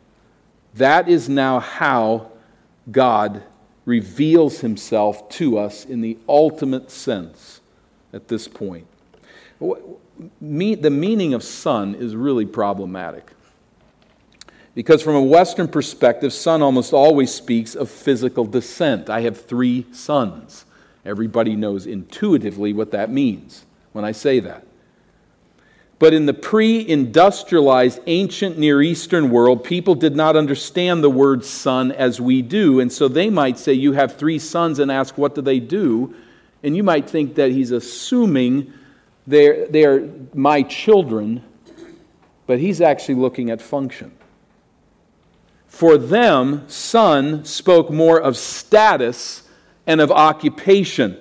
That 0.74 1.08
is 1.08 1.28
now 1.28 1.60
how 1.60 2.30
God 2.90 3.42
reveals 3.84 4.60
himself 4.60 5.28
to 5.30 5.58
us 5.58 5.84
in 5.84 6.00
the 6.00 6.18
ultimate 6.28 6.90
sense 6.90 7.60
at 8.12 8.28
this 8.28 8.48
point 8.48 8.86
the 10.40 10.90
meaning 10.90 11.34
of 11.34 11.42
son 11.42 11.94
is 11.94 12.16
really 12.16 12.46
problematic. 12.46 13.32
Because 14.76 15.00
from 15.00 15.14
a 15.14 15.22
Western 15.22 15.68
perspective, 15.68 16.34
son 16.34 16.60
almost 16.60 16.92
always 16.92 17.32
speaks 17.32 17.74
of 17.74 17.88
physical 17.88 18.44
descent. 18.44 19.08
I 19.08 19.22
have 19.22 19.40
three 19.40 19.86
sons. 19.90 20.66
Everybody 21.02 21.56
knows 21.56 21.86
intuitively 21.86 22.74
what 22.74 22.90
that 22.90 23.10
means 23.10 23.64
when 23.92 24.04
I 24.04 24.12
say 24.12 24.38
that. 24.40 24.66
But 25.98 26.12
in 26.12 26.26
the 26.26 26.34
pre 26.34 26.86
industrialized 26.86 28.00
ancient 28.06 28.58
Near 28.58 28.82
Eastern 28.82 29.30
world, 29.30 29.64
people 29.64 29.94
did 29.94 30.14
not 30.14 30.36
understand 30.36 31.02
the 31.02 31.08
word 31.08 31.42
son 31.42 31.90
as 31.90 32.20
we 32.20 32.42
do. 32.42 32.78
And 32.78 32.92
so 32.92 33.08
they 33.08 33.30
might 33.30 33.58
say, 33.58 33.72
You 33.72 33.92
have 33.92 34.16
three 34.16 34.38
sons, 34.38 34.78
and 34.78 34.92
ask, 34.92 35.16
What 35.16 35.34
do 35.34 35.40
they 35.40 35.58
do? 35.58 36.14
And 36.62 36.76
you 36.76 36.82
might 36.82 37.08
think 37.08 37.36
that 37.36 37.50
he's 37.50 37.70
assuming 37.70 38.74
they're, 39.26 39.68
they 39.68 39.86
are 39.86 40.06
my 40.34 40.64
children, 40.64 41.42
but 42.46 42.58
he's 42.58 42.82
actually 42.82 43.14
looking 43.14 43.48
at 43.48 43.62
function. 43.62 44.12
For 45.76 45.98
them, 45.98 46.64
son 46.68 47.44
spoke 47.44 47.90
more 47.90 48.18
of 48.18 48.38
status 48.38 49.42
and 49.86 50.00
of 50.00 50.10
occupation. 50.10 51.18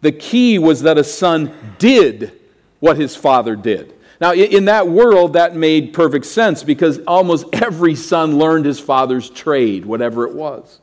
The 0.00 0.12
key 0.12 0.58
was 0.58 0.80
that 0.80 0.96
a 0.96 1.04
son 1.04 1.52
did 1.76 2.32
what 2.80 2.96
his 2.96 3.14
father 3.14 3.54
did. 3.54 3.92
Now, 4.18 4.32
in 4.32 4.64
that 4.64 4.88
world, 4.88 5.34
that 5.34 5.54
made 5.54 5.92
perfect 5.92 6.24
sense 6.24 6.62
because 6.62 7.00
almost 7.00 7.48
every 7.52 7.94
son 7.94 8.38
learned 8.38 8.64
his 8.64 8.80
father's 8.80 9.28
trade, 9.28 9.84
whatever 9.84 10.26
it 10.26 10.34
was. 10.34 10.80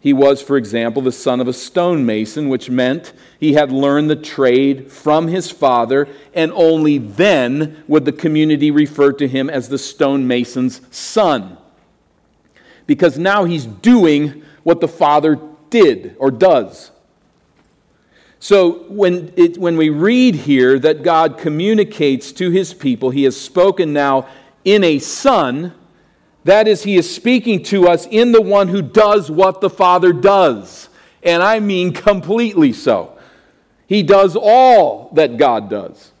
He 0.00 0.12
was, 0.12 0.42
for 0.42 0.56
example, 0.56 1.02
the 1.02 1.12
son 1.12 1.38
of 1.38 1.46
a 1.46 1.52
stonemason, 1.52 2.48
which 2.48 2.68
meant 2.68 3.12
he 3.38 3.52
had 3.52 3.70
learned 3.70 4.10
the 4.10 4.16
trade 4.16 4.90
from 4.90 5.28
his 5.28 5.52
father, 5.52 6.08
and 6.34 6.50
only 6.56 6.98
then 6.98 7.84
would 7.86 8.06
the 8.06 8.10
community 8.10 8.72
refer 8.72 9.12
to 9.12 9.28
him 9.28 9.48
as 9.48 9.68
the 9.68 9.78
stonemason's 9.78 10.80
son. 10.90 11.58
Because 12.88 13.16
now 13.16 13.44
he's 13.44 13.66
doing 13.66 14.42
what 14.64 14.80
the 14.80 14.88
father 14.88 15.38
did 15.70 16.16
or 16.18 16.32
does. 16.32 16.90
So 18.40 18.84
when, 18.88 19.32
it, 19.36 19.58
when 19.58 19.76
we 19.76 19.90
read 19.90 20.34
here 20.34 20.78
that 20.80 21.04
God 21.04 21.38
communicates 21.38 22.32
to 22.32 22.50
his 22.50 22.74
people, 22.74 23.10
he 23.10 23.22
has 23.24 23.40
spoken 23.40 23.92
now 23.92 24.26
in 24.64 24.82
a 24.82 24.98
son 24.98 25.72
that 26.44 26.66
is, 26.66 26.82
he 26.82 26.96
is 26.96 27.14
speaking 27.14 27.62
to 27.64 27.88
us 27.88 28.06
in 28.06 28.32
the 28.32 28.40
one 28.40 28.68
who 28.68 28.80
does 28.80 29.30
what 29.30 29.60
the 29.60 29.68
Father 29.68 30.12
does. 30.12 30.88
And 31.22 31.42
I 31.42 31.60
mean 31.60 31.92
completely 31.92 32.72
so. 32.72 33.18
He 33.86 34.02
does 34.02 34.34
all 34.34 35.10
that 35.14 35.36
God 35.36 35.68
does. 35.68 36.12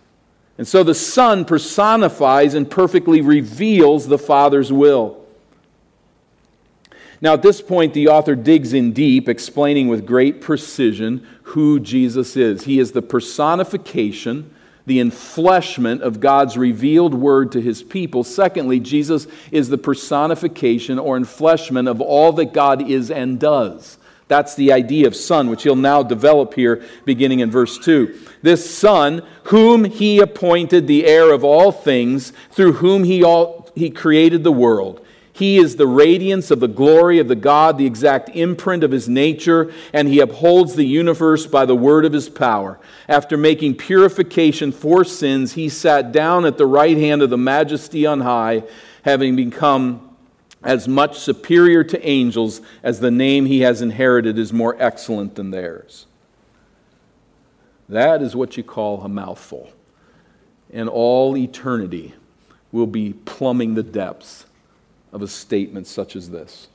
And 0.58 0.66
so 0.66 0.82
the 0.82 0.94
Son 0.94 1.44
personifies 1.44 2.54
and 2.54 2.68
perfectly 2.68 3.20
reveals 3.20 4.08
the 4.08 4.18
Father's 4.18 4.72
will. 4.72 5.24
Now, 7.20 7.34
at 7.34 7.42
this 7.42 7.60
point, 7.60 7.94
the 7.94 8.08
author 8.08 8.36
digs 8.36 8.72
in 8.72 8.92
deep, 8.92 9.28
explaining 9.28 9.88
with 9.88 10.06
great 10.06 10.40
precision 10.40 11.26
who 11.42 11.80
Jesus 11.80 12.36
is. 12.36 12.64
He 12.64 12.78
is 12.78 12.92
the 12.92 13.02
personification 13.02 14.54
the 14.88 14.98
enfleshment 14.98 16.00
of 16.00 16.18
God's 16.18 16.56
revealed 16.56 17.14
word 17.14 17.52
to 17.52 17.60
his 17.60 17.82
people. 17.82 18.24
Secondly, 18.24 18.80
Jesus 18.80 19.28
is 19.52 19.68
the 19.68 19.78
personification 19.78 20.98
or 20.98 21.18
enfleshment 21.18 21.88
of 21.88 22.00
all 22.00 22.32
that 22.32 22.54
God 22.54 22.88
is 22.90 23.10
and 23.10 23.38
does. 23.38 23.98
That's 24.28 24.54
the 24.54 24.72
idea 24.72 25.06
of 25.06 25.14
Son, 25.14 25.48
which 25.48 25.62
he'll 25.62 25.76
now 25.76 26.02
develop 26.02 26.54
here 26.54 26.82
beginning 27.04 27.40
in 27.40 27.50
verse 27.50 27.78
2. 27.78 28.18
This 28.42 28.68
Son, 28.68 29.22
whom 29.44 29.84
he 29.84 30.20
appointed 30.20 30.86
the 30.86 31.06
heir 31.06 31.32
of 31.32 31.44
all 31.44 31.70
things, 31.70 32.32
through 32.50 32.74
whom 32.74 33.04
he, 33.04 33.22
all, 33.22 33.70
he 33.74 33.90
created 33.90 34.42
the 34.42 34.52
world. 34.52 35.04
He 35.38 35.58
is 35.58 35.76
the 35.76 35.86
radiance 35.86 36.50
of 36.50 36.58
the 36.58 36.66
glory 36.66 37.20
of 37.20 37.28
the 37.28 37.36
God, 37.36 37.78
the 37.78 37.86
exact 37.86 38.28
imprint 38.30 38.82
of 38.82 38.90
his 38.90 39.08
nature, 39.08 39.72
and 39.92 40.08
he 40.08 40.18
upholds 40.18 40.74
the 40.74 40.84
universe 40.84 41.46
by 41.46 41.64
the 41.64 41.76
word 41.76 42.04
of 42.04 42.12
his 42.12 42.28
power. 42.28 42.80
After 43.06 43.36
making 43.36 43.76
purification 43.76 44.72
for 44.72 45.04
sins, 45.04 45.52
he 45.52 45.68
sat 45.68 46.10
down 46.10 46.44
at 46.44 46.58
the 46.58 46.66
right 46.66 46.96
hand 46.96 47.22
of 47.22 47.30
the 47.30 47.38
majesty 47.38 48.04
on 48.04 48.22
high, 48.22 48.64
having 49.04 49.36
become 49.36 50.16
as 50.64 50.88
much 50.88 51.20
superior 51.20 51.84
to 51.84 52.04
angels 52.04 52.60
as 52.82 52.98
the 52.98 53.12
name 53.12 53.46
he 53.46 53.60
has 53.60 53.80
inherited 53.80 54.40
is 54.40 54.52
more 54.52 54.74
excellent 54.80 55.36
than 55.36 55.52
theirs. 55.52 56.06
That 57.88 58.22
is 58.22 58.34
what 58.34 58.56
you 58.56 58.64
call 58.64 59.02
a 59.02 59.08
mouthful. 59.08 59.70
And 60.72 60.88
all 60.88 61.36
eternity 61.36 62.14
will 62.72 62.88
be 62.88 63.12
plumbing 63.12 63.74
the 63.74 63.84
depths 63.84 64.46
of 65.12 65.22
a 65.22 65.28
statement 65.28 65.86
such 65.86 66.16
as 66.16 66.30
this. 66.30 66.68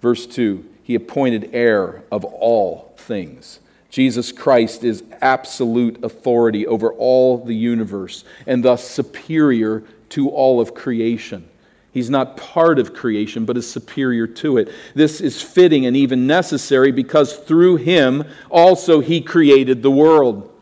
Verse 0.00 0.26
2 0.26 0.64
He 0.82 0.94
appointed 0.94 1.50
heir 1.52 2.02
of 2.10 2.24
all 2.24 2.94
things. 2.96 3.60
Jesus 3.90 4.32
Christ 4.32 4.84
is 4.84 5.02
absolute 5.22 6.04
authority 6.04 6.66
over 6.66 6.92
all 6.92 7.38
the 7.38 7.54
universe 7.54 8.24
and 8.46 8.62
thus 8.62 8.86
superior 8.86 9.82
to 10.10 10.28
all 10.28 10.60
of 10.60 10.74
creation. 10.74 11.48
He's 11.90 12.10
not 12.10 12.36
part 12.36 12.78
of 12.78 12.92
creation, 12.92 13.46
but 13.46 13.56
is 13.56 13.68
superior 13.68 14.26
to 14.26 14.58
it. 14.58 14.70
This 14.94 15.20
is 15.20 15.40
fitting 15.40 15.86
and 15.86 15.96
even 15.96 16.26
necessary 16.26 16.92
because 16.92 17.34
through 17.34 17.76
him 17.76 18.24
also 18.50 19.00
he 19.00 19.22
created 19.22 19.82
the 19.82 19.90
world. 19.90 20.52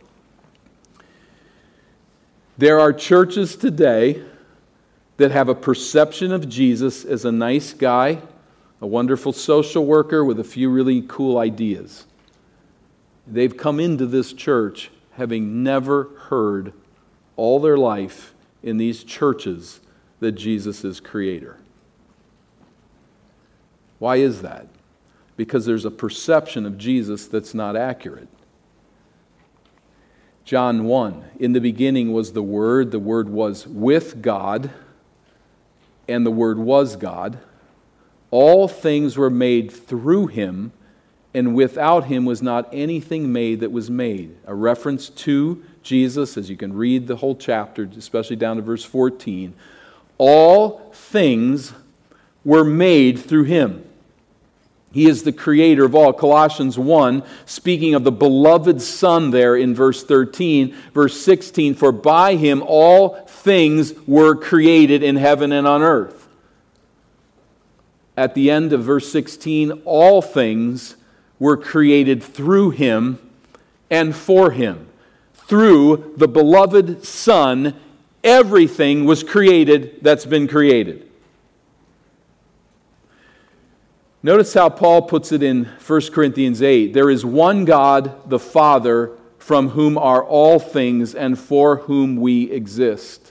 There 2.57 2.79
are 2.79 2.93
churches 2.93 3.57
today 3.57 4.23
that 5.17 5.31
have 5.31 5.49
a 5.49 5.55
perception 5.55 6.33
of 6.33 6.49
Jesus 6.49 7.05
as 7.05 7.25
a 7.25 7.33
nice 7.33 7.73
guy, 7.73 8.21
a 8.81 8.87
wonderful 8.87 9.33
social 9.33 9.87
worker 9.87 10.25
with 10.25 10.39
a 10.39 10.45
few 10.45 10.69
really 10.69 11.03
cool 11.09 11.39
ideas. 11.39 12.07
They've 13.27 13.57
come 13.57 13.81
into 13.81 14.07
this 14.07 14.33
church 14.33 14.91
having 15.13 15.63
never 15.63 16.11
heard 16.29 16.73
all 17.37 17.59
their 17.59 17.79
life 17.79 18.35
in 18.63 18.77
these 18.77 19.03
churches 19.03 19.81
that 20.21 20.33
Jesus 20.33 20.85
is 20.85 21.01
creator. 21.01 21.59
Why 23.99 24.17
is 24.17 24.43
that? 24.43 24.67
Because 25.37 25.67
there's 25.67 25.85
a 25.85 25.91
perception 25.91 26.67
of 26.67 26.79
Jesus 26.79 27.27
that's 27.27 27.55
not 27.55 27.77
accurate. 27.77 28.29
John 30.45 30.85
1 30.85 31.25
In 31.41 31.53
the 31.53 31.61
beginning 31.61 32.13
was 32.13 32.33
the 32.33 32.43
Word, 32.43 32.91
the 32.91 32.99
Word 32.99 33.29
was 33.29 33.67
with 33.67 34.23
God, 34.23 34.71
and 36.09 36.25
the 36.25 36.31
Word 36.31 36.59
was 36.59 36.97
God. 36.97 37.39
All 38.31 38.69
things 38.69 39.17
were 39.17 39.31
made 39.31 39.71
through 39.71 40.29
him, 40.29 40.73
and 41.33 41.55
without 41.55 42.05
him 42.05 42.25
was 42.25 42.43
not 42.43 42.69
anything 42.73 43.33
made 43.33 43.61
that 43.61 43.73
was 43.73 43.91
made. 43.91 44.37
A 44.47 44.55
reference 44.55 45.09
to 45.11 45.63
Jesus, 45.83 46.37
as 46.37 46.51
you 46.51 46.57
can 46.57 46.73
read 46.73 47.07
the 47.07 47.17
whole 47.17 47.37
chapter, 47.37 47.89
especially 47.97 48.37
down 48.37 48.57
to 48.57 48.63
verse 48.63 48.85
14. 48.85 49.55
All 50.19 50.91
things 50.93 51.73
were 52.45 52.65
made 52.65 53.19
through 53.19 53.45
him. 53.45 53.85
He 54.93 55.09
is 55.09 55.25
the 55.25 55.33
creator 55.33 55.85
of 55.85 55.95
all. 55.95 56.15
Colossians 56.15 56.79
1, 56.79 57.23
speaking 57.45 57.95
of 57.95 58.03
the 58.03 58.13
beloved 58.13 58.81
Son 58.81 59.31
there 59.31 59.55
in 59.55 59.75
verse 59.75 60.03
13, 60.03 60.75
verse 60.95 61.21
16, 61.21 61.75
for 61.75 61.93
by 61.93 62.37
him 62.37 62.63
all 62.65 63.26
things 63.47 63.95
were 64.09 64.35
created 64.35 65.05
in 65.05 65.15
heaven 65.15 65.53
and 65.53 65.69
on 65.69 65.81
earth. 65.81 66.27
At 68.17 68.35
the 68.35 68.51
end 68.51 68.73
of 68.73 68.83
verse 68.83 69.09
16, 69.13 69.83
all 69.85 70.21
things 70.21 70.97
were 71.39 71.57
created 71.57 72.25
through 72.25 72.71
him 72.71 73.21
and 73.89 74.17
for 74.17 74.51
him. 74.51 74.89
Through 75.33 76.15
the 76.17 76.27
beloved 76.27 77.05
Son, 77.05 77.79
everything 78.25 79.05
was 79.05 79.23
created 79.23 80.03
that's 80.03 80.27
been 80.27 80.49
created. 80.49 81.09
Notice 84.25 84.55
how 84.55 84.71
Paul 84.71 85.03
puts 85.03 85.31
it 85.31 85.45
in 85.45 85.67
1 85.67 86.01
Corinthians 86.11 86.63
8 86.63 86.93
there 86.93 87.11
is 87.11 87.25
one 87.25 87.65
God, 87.65 88.29
the 88.29 88.41
Father, 88.41 89.17
from 89.39 89.69
whom 89.69 89.97
are 89.97 90.25
all 90.25 90.59
things 90.59 91.15
and 91.15 91.39
for 91.39 91.77
whom 91.77 92.17
we 92.17 92.51
exist, 92.51 93.26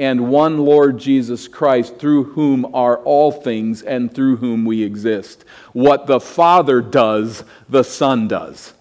and 0.00 0.30
one 0.30 0.56
Lord 0.56 0.96
Jesus 0.98 1.46
Christ, 1.46 1.98
through 1.98 2.24
whom 2.24 2.74
are 2.74 2.96
all 3.04 3.30
things 3.30 3.82
and 3.82 4.12
through 4.12 4.36
whom 4.36 4.64
we 4.64 4.82
exist. 4.82 5.44
What 5.74 6.06
the 6.06 6.18
Father 6.18 6.80
does, 6.80 7.44
the 7.68 7.84
Son 7.84 8.26
does. 8.26 8.72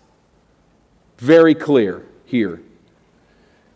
Very 1.18 1.54
clear 1.54 2.06
here. 2.24 2.62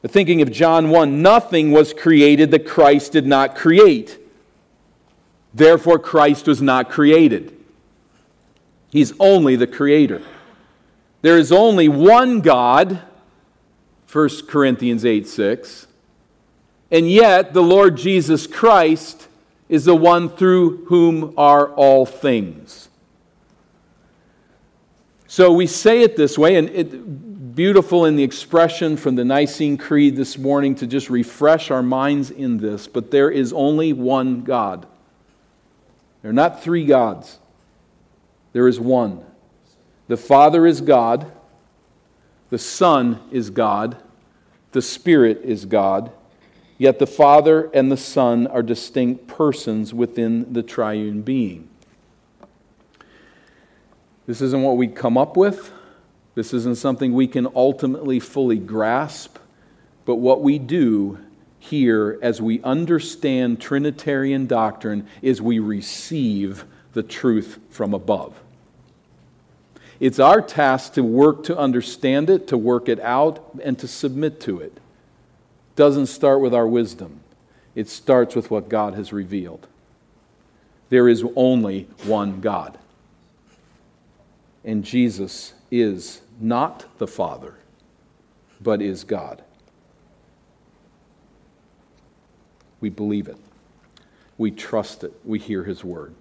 The 0.03 0.08
thinking 0.08 0.41
of 0.41 0.53
John 0.53 0.89
1, 0.89 1.21
nothing 1.21 1.73
was 1.73 1.93
created 1.93 2.49
that 2.51 2.65
Christ 2.65 3.12
did 3.12 3.27
not 3.27 3.58
create. 3.58 4.17
Therefore, 5.53 5.99
Christ 5.99 6.47
was 6.47 6.62
not 6.62 6.89
created. 6.89 7.60
He's 8.89 9.12
only 9.19 9.58
the 9.58 9.67
creator. 9.67 10.21
There 11.21 11.38
is 11.38 11.51
only 11.51 11.89
one 11.89 12.39
God, 12.39 13.01
1 14.10 14.29
Corinthians 14.47 15.03
8 15.03 15.27
6. 15.27 15.88
And 16.93 17.10
yet, 17.10 17.53
the 17.53 17.63
Lord 17.63 17.97
Jesus 17.97 18.45
Christ 18.45 19.27
is 19.67 19.86
the 19.86 19.95
one 19.95 20.29
through 20.29 20.86
whom 20.86 21.34
are 21.36 21.69
all 21.69 22.06
things. 22.06 22.88
So 25.25 25.51
we 25.51 25.65
say 25.65 26.03
it 26.03 26.15
this 26.15 26.38
way, 26.38 26.56
and 26.56 26.69
it, 26.69 27.56
beautiful 27.56 28.06
in 28.06 28.15
the 28.15 28.21
expression 28.21 28.95
from 28.95 29.15
the 29.15 29.25
Nicene 29.25 29.75
Creed 29.75 30.15
this 30.15 30.38
morning 30.38 30.75
to 30.75 30.86
just 30.86 31.10
refresh 31.10 31.71
our 31.71 31.82
minds 31.82 32.29
in 32.29 32.58
this, 32.58 32.88
but 32.88 33.10
there 33.10 33.32
is 33.32 33.53
only 33.53 33.91
one 33.91 34.43
God. 34.43 34.86
There 36.21 36.29
are 36.29 36.34
not 36.34 36.62
three 36.62 36.86
gods, 36.86 37.39
there 38.51 38.67
is 38.67 38.79
one. 38.79 39.25
The 40.10 40.17
Father 40.17 40.67
is 40.67 40.79
God, 40.79 41.32
the 42.51 42.60
Son 42.60 43.19
is 43.32 43.49
God, 43.49 43.97
the 44.73 44.82
Spirit 44.84 45.41
is 45.43 45.65
God, 45.65 46.12
yet 46.77 46.99
the 46.99 47.07
Father 47.07 47.69
and 47.73 47.91
the 47.91 47.97
Son 47.97 48.47
are 48.47 48.63
distinct 48.63 49.27
persons 49.27 49.93
within 49.93 50.53
the 50.53 50.63
triune 50.63 51.21
being. 51.21 51.69
This 54.25 54.41
isn't 54.41 54.62
what 54.62 54.77
we 54.77 54.88
come 54.88 55.17
up 55.17 55.36
with. 55.36 55.71
This 56.36 56.53
isn't 56.53 56.77
something 56.77 57.13
we 57.13 57.27
can 57.27 57.47
ultimately 57.55 58.19
fully 58.19 58.57
grasp. 58.57 59.38
But 60.05 60.15
what 60.15 60.41
we 60.41 60.59
do 60.59 61.19
here 61.59 62.19
as 62.21 62.41
we 62.41 62.62
understand 62.63 63.62
Trinitarian 63.62 64.47
doctrine 64.47 65.07
is 65.21 65.41
we 65.41 65.59
receive 65.59 66.65
the 66.93 67.03
truth 67.03 67.59
from 67.69 67.93
above. 67.93 68.39
It's 69.99 70.19
our 70.19 70.41
task 70.41 70.93
to 70.93 71.03
work 71.03 71.43
to 71.45 71.57
understand 71.57 72.29
it, 72.29 72.47
to 72.49 72.57
work 72.57 72.89
it 72.89 72.99
out, 72.99 73.59
and 73.63 73.77
to 73.79 73.88
submit 73.88 74.41
to 74.41 74.59
it. 74.59 74.77
Doesn't 75.75 76.07
start 76.07 76.39
with 76.39 76.53
our 76.53 76.67
wisdom. 76.67 77.21
It 77.75 77.89
starts 77.89 78.36
with 78.36 78.51
what 78.51 78.69
God 78.69 78.93
has 78.93 79.12
revealed. 79.12 79.67
There 80.89 81.09
is 81.09 81.25
only 81.36 81.88
one 82.03 82.39
God. 82.39 82.77
And 84.63 84.83
Jesus 84.83 85.53
is 85.71 86.21
not 86.39 86.86
the 86.99 87.07
Father, 87.07 87.55
but 88.62 88.81
is 88.81 89.03
God. 89.03 89.43
We 92.79 92.89
believe 92.89 93.27
it. 93.27 93.38
We 94.38 94.51
trust 94.51 95.03
it. 95.03 95.13
We 95.23 95.39
hear 95.39 95.63
his 95.63 95.83
word. 95.83 96.13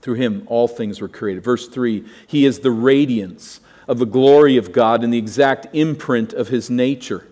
Through 0.00 0.14
him, 0.14 0.42
all 0.48 0.66
things 0.66 1.00
were 1.00 1.08
created. 1.08 1.44
Verse 1.44 1.68
3 1.68 2.04
He 2.26 2.44
is 2.44 2.60
the 2.60 2.70
radiance 2.70 3.60
of 3.88 3.98
the 3.98 4.06
glory 4.06 4.56
of 4.56 4.72
God 4.72 5.02
and 5.02 5.12
the 5.12 5.18
exact 5.18 5.68
imprint 5.72 6.32
of 6.32 6.48
his 6.48 6.68
nature. 6.68 7.26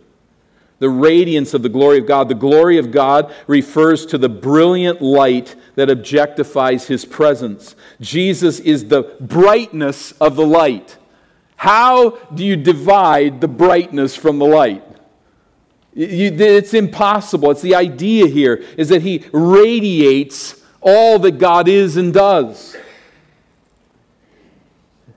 The 0.80 0.90
radiance 0.90 1.54
of 1.54 1.62
the 1.62 1.68
glory 1.68 1.98
of 1.98 2.06
God. 2.06 2.28
The 2.28 2.34
glory 2.34 2.78
of 2.78 2.90
God 2.90 3.32
refers 3.46 4.04
to 4.06 4.18
the 4.18 4.28
brilliant 4.28 5.00
light 5.00 5.54
that 5.76 5.88
objectifies 5.88 6.86
his 6.86 7.04
presence. 7.04 7.76
Jesus 8.00 8.58
is 8.58 8.88
the 8.88 9.02
brightness 9.20 10.12
of 10.12 10.34
the 10.36 10.46
light. 10.46 10.96
How 11.56 12.10
do 12.34 12.44
you 12.44 12.56
divide 12.56 13.40
the 13.40 13.48
brightness 13.48 14.16
from 14.16 14.38
the 14.38 14.46
light? 14.46 14.82
It's 15.94 16.72
impossible. 16.72 17.50
It's 17.50 17.62
the 17.62 17.74
idea 17.74 18.26
here 18.26 18.64
is 18.78 18.88
that 18.88 19.02
he 19.02 19.26
radiates 19.32 20.62
all 20.80 21.18
that 21.18 21.38
God 21.38 21.68
is 21.68 21.98
and 21.98 22.14
does. 22.14 22.74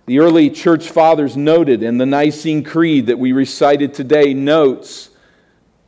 The 0.07 0.19
early 0.19 0.49
church 0.49 0.89
fathers 0.89 1.37
noted, 1.37 1.83
and 1.83 2.01
the 2.01 2.05
Nicene 2.05 2.63
Creed 2.63 3.05
that 3.05 3.17
we 3.17 3.31
recited 3.31 3.93
today 3.93 4.33
notes 4.33 5.11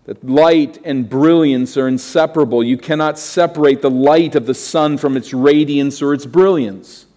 that 0.05 0.23
light 0.23 0.79
and 0.83 1.09
brilliance 1.09 1.77
are 1.77 1.87
inseparable. 1.87 2.63
You 2.63 2.77
cannot 2.77 3.17
separate 3.17 3.81
the 3.81 3.89
light 3.89 4.35
of 4.35 4.45
the 4.45 4.53
sun 4.53 4.97
from 4.97 5.17
its 5.17 5.33
radiance 5.33 6.01
or 6.01 6.13
its 6.13 6.25
brilliance. 6.25 7.07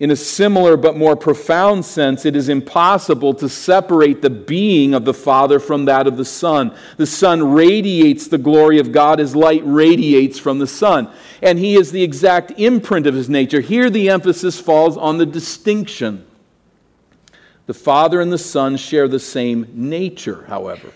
In 0.00 0.10
a 0.10 0.16
similar 0.16 0.78
but 0.78 0.96
more 0.96 1.14
profound 1.14 1.84
sense, 1.84 2.24
it 2.24 2.34
is 2.34 2.48
impossible 2.48 3.34
to 3.34 3.50
separate 3.50 4.22
the 4.22 4.30
being 4.30 4.94
of 4.94 5.04
the 5.04 5.14
Father 5.14 5.60
from 5.60 5.84
that 5.84 6.06
of 6.06 6.16
the 6.16 6.24
Son. 6.24 6.74
The 6.96 7.06
Son 7.06 7.52
radiates 7.52 8.26
the 8.26 8.38
glory 8.38 8.78
of 8.78 8.92
God 8.92 9.20
as 9.20 9.36
light 9.36 9.62
radiates 9.64 10.38
from 10.38 10.58
the 10.58 10.66
sun. 10.66 11.12
And 11.42 11.58
He 11.58 11.76
is 11.76 11.92
the 11.92 12.02
exact 12.02 12.58
imprint 12.58 13.06
of 13.06 13.14
His 13.14 13.28
nature. 13.28 13.60
Here, 13.60 13.90
the 13.90 14.08
emphasis 14.08 14.58
falls 14.58 14.96
on 14.96 15.18
the 15.18 15.26
distinction. 15.26 16.26
The 17.66 17.74
Father 17.74 18.22
and 18.22 18.32
the 18.32 18.38
Son 18.38 18.78
share 18.78 19.06
the 19.06 19.20
same 19.20 19.68
nature, 19.74 20.46
however. 20.48 20.92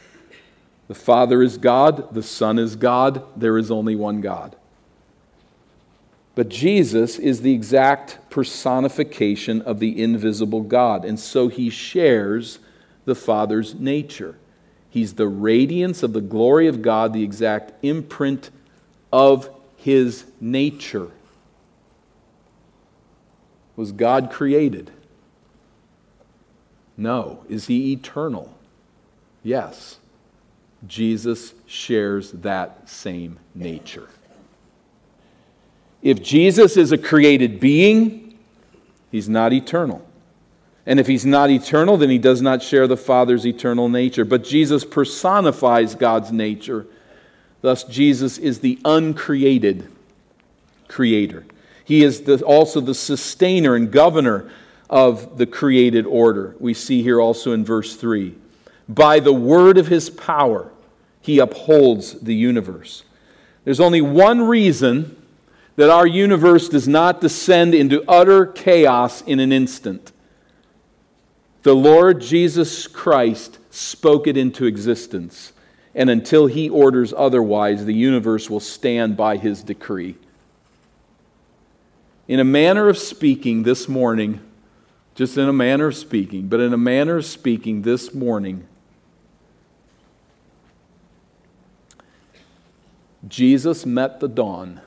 The 0.89 0.95
Father 0.95 1.43
is 1.43 1.57
God, 1.57 2.13
the 2.15 2.23
Son 2.23 2.59
is 2.59 2.77
God, 2.77 3.25
there 3.37 3.57
is 3.57 3.71
only 3.71 3.97
one 3.97 4.21
God. 4.21 4.55
But 6.35 6.49
Jesus 6.49 7.19
is 7.19 7.43
the 7.43 7.55
exact 7.55 8.19
personification 8.29 9.63
of 9.63 9.79
the 9.79 10.03
invisible 10.03 10.63
God, 10.63 11.05
and 11.05 11.19
so 11.19 11.49
he 11.49 11.71
shares 11.71 12.59
the 13.05 13.15
Father's 13.15 13.75
nature. 13.75 14.37
He's 14.91 15.15
the 15.15 15.29
radiance 15.29 16.03
of 16.03 16.13
the 16.13 16.21
glory 16.21 16.67
of 16.67 16.83
God, 16.83 17.13
the 17.13 17.23
exact 17.23 17.73
imprint 17.85 18.51
of 19.13 19.49
his 19.77 20.25
nature. 20.41 21.11
Was 23.77 23.93
God 23.93 24.31
created? 24.31 24.91
No. 26.97 27.45
Is 27.49 27.67
he 27.67 27.93
eternal? 27.93 28.57
Yes. 29.43 29.99
Jesus 30.87 31.55
shares 31.67 32.33
that 32.33 32.89
same 32.89 33.39
nature. 33.55 34.09
If 36.03 36.23
Jesus 36.23 36.77
is 36.77 36.93
a 36.93 36.99
created 36.99 37.61
being, 37.61 38.39
he's 39.11 39.29
not 39.29 39.53
eternal. 39.53 40.07
And 40.87 41.01
if 41.01 41.07
he's 41.07 41.25
not 41.25 41.51
eternal, 41.51 41.97
then 41.97 42.11
he 42.11 42.19
does 42.19 42.43
not 42.43 42.63
share 42.63 42.87
the 42.87 42.97
Father's 42.97 43.47
eternal 43.47 43.89
nature. 43.89 44.25
But 44.25 44.45
Jesus 44.45 44.85
personifies 44.85 45.95
God's 45.95 46.31
nature. 46.31 46.87
Thus, 47.63 47.85
Jesus 47.85 48.37
is 48.37 48.61
the 48.61 48.79
uncreated 48.85 49.91
creator. 50.89 51.47
He 51.87 52.03
is 52.03 52.23
the, 52.23 52.43
also 52.45 52.81
the 52.81 52.95
sustainer 52.95 53.75
and 53.75 53.91
governor 53.91 54.51
of 54.91 55.39
the 55.39 55.47
created 55.47 56.05
order. 56.05 56.55
We 56.59 56.75
see 56.75 57.03
here 57.03 57.21
also 57.21 57.53
in 57.53 57.65
verse 57.65 57.97
3. 57.97 58.35
By 58.87 59.21
the 59.21 59.33
word 59.33 59.79
of 59.79 59.87
his 59.87 60.11
power, 60.11 60.71
he 61.25 61.39
upholds 61.39 62.21
the 62.21 62.35
universe. 62.35 63.03
There's 63.65 63.81
only 63.81 64.03
one 64.03 64.43
reason 64.43 65.17
that 65.77 65.89
our 65.89 66.07
universe 66.07 66.69
does 66.69 66.87
not 66.87 67.23
descend 67.23 67.75
into 67.75 68.05
utter 68.07 68.45
chaos 68.45 69.23
in 69.23 69.41
an 69.41 69.51
instant. 69.51 70.13
The 71.63 71.75
Lord 71.75 72.21
Jesus 72.21 72.87
Christ 72.87 73.59
spoke 73.71 74.27
it 74.27 74.37
into 74.37 74.67
existence, 74.67 75.55
and 75.95 76.11
until 76.11 76.47
he 76.47 76.69
orders 76.69 77.15
otherwise, 77.17 77.87
the 77.87 77.95
universe 77.95 78.51
will 78.51 78.61
stand 78.61 79.17
by 79.17 79.39
his 79.39 79.63
decree. 79.63 80.17
In 82.29 82.39
a 82.39 82.45
manner 82.45 82.91
of 82.91 82.99
speaking, 82.99 83.63
this 83.63 83.89
morning, 83.89 84.41
just 85.15 85.39
in 85.39 85.49
a 85.49 85.55
manner 85.55 85.87
of 85.87 85.97
speaking, 85.97 86.49
but 86.49 86.61
in 86.61 86.75
a 86.75 86.79
manner 86.79 87.17
of 87.17 87.25
speaking, 87.25 87.81
this 87.81 88.13
morning, 88.13 88.69
Jesus 93.29 93.87
met 93.87 94.21
the 94.21 94.29
dawn 94.29 94.81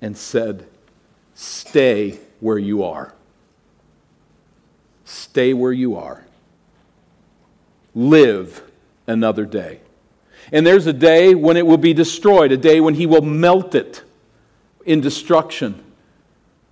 and 0.00 0.16
said, 0.16 0.66
Stay 1.34 2.18
where 2.40 2.58
you 2.58 2.82
are. 2.82 3.14
Stay 5.04 5.52
where 5.52 5.72
you 5.72 5.96
are. 5.96 6.24
Live 7.94 8.62
another 9.06 9.44
day. 9.44 9.80
And 10.52 10.66
there's 10.66 10.86
a 10.86 10.92
day 10.92 11.34
when 11.34 11.56
it 11.56 11.66
will 11.66 11.76
be 11.76 11.92
destroyed, 11.92 12.52
a 12.52 12.56
day 12.56 12.80
when 12.80 12.94
he 12.94 13.06
will 13.06 13.22
melt 13.22 13.74
it 13.74 14.02
in 14.84 15.00
destruction. 15.00 15.82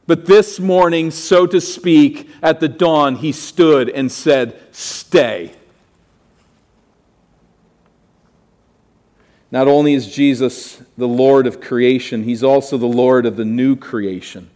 But 0.06 0.26
this 0.26 0.60
morning, 0.60 1.10
so 1.10 1.46
to 1.46 1.60
speak, 1.60 2.30
at 2.42 2.60
the 2.60 2.68
dawn, 2.68 3.16
he 3.16 3.32
stood 3.32 3.88
and 3.88 4.12
said, 4.12 4.60
Stay. 4.72 5.54
Not 9.55 9.69
only 9.69 9.95
is 9.95 10.12
Jesus 10.12 10.83
the 10.99 11.07
Lord 11.07 11.47
of 11.47 11.61
creation, 11.61 12.25
he's 12.25 12.43
also 12.43 12.77
the 12.77 12.87
Lord 12.87 13.25
of 13.25 13.37
the 13.37 13.45
new 13.45 13.77
creation. 13.77 14.51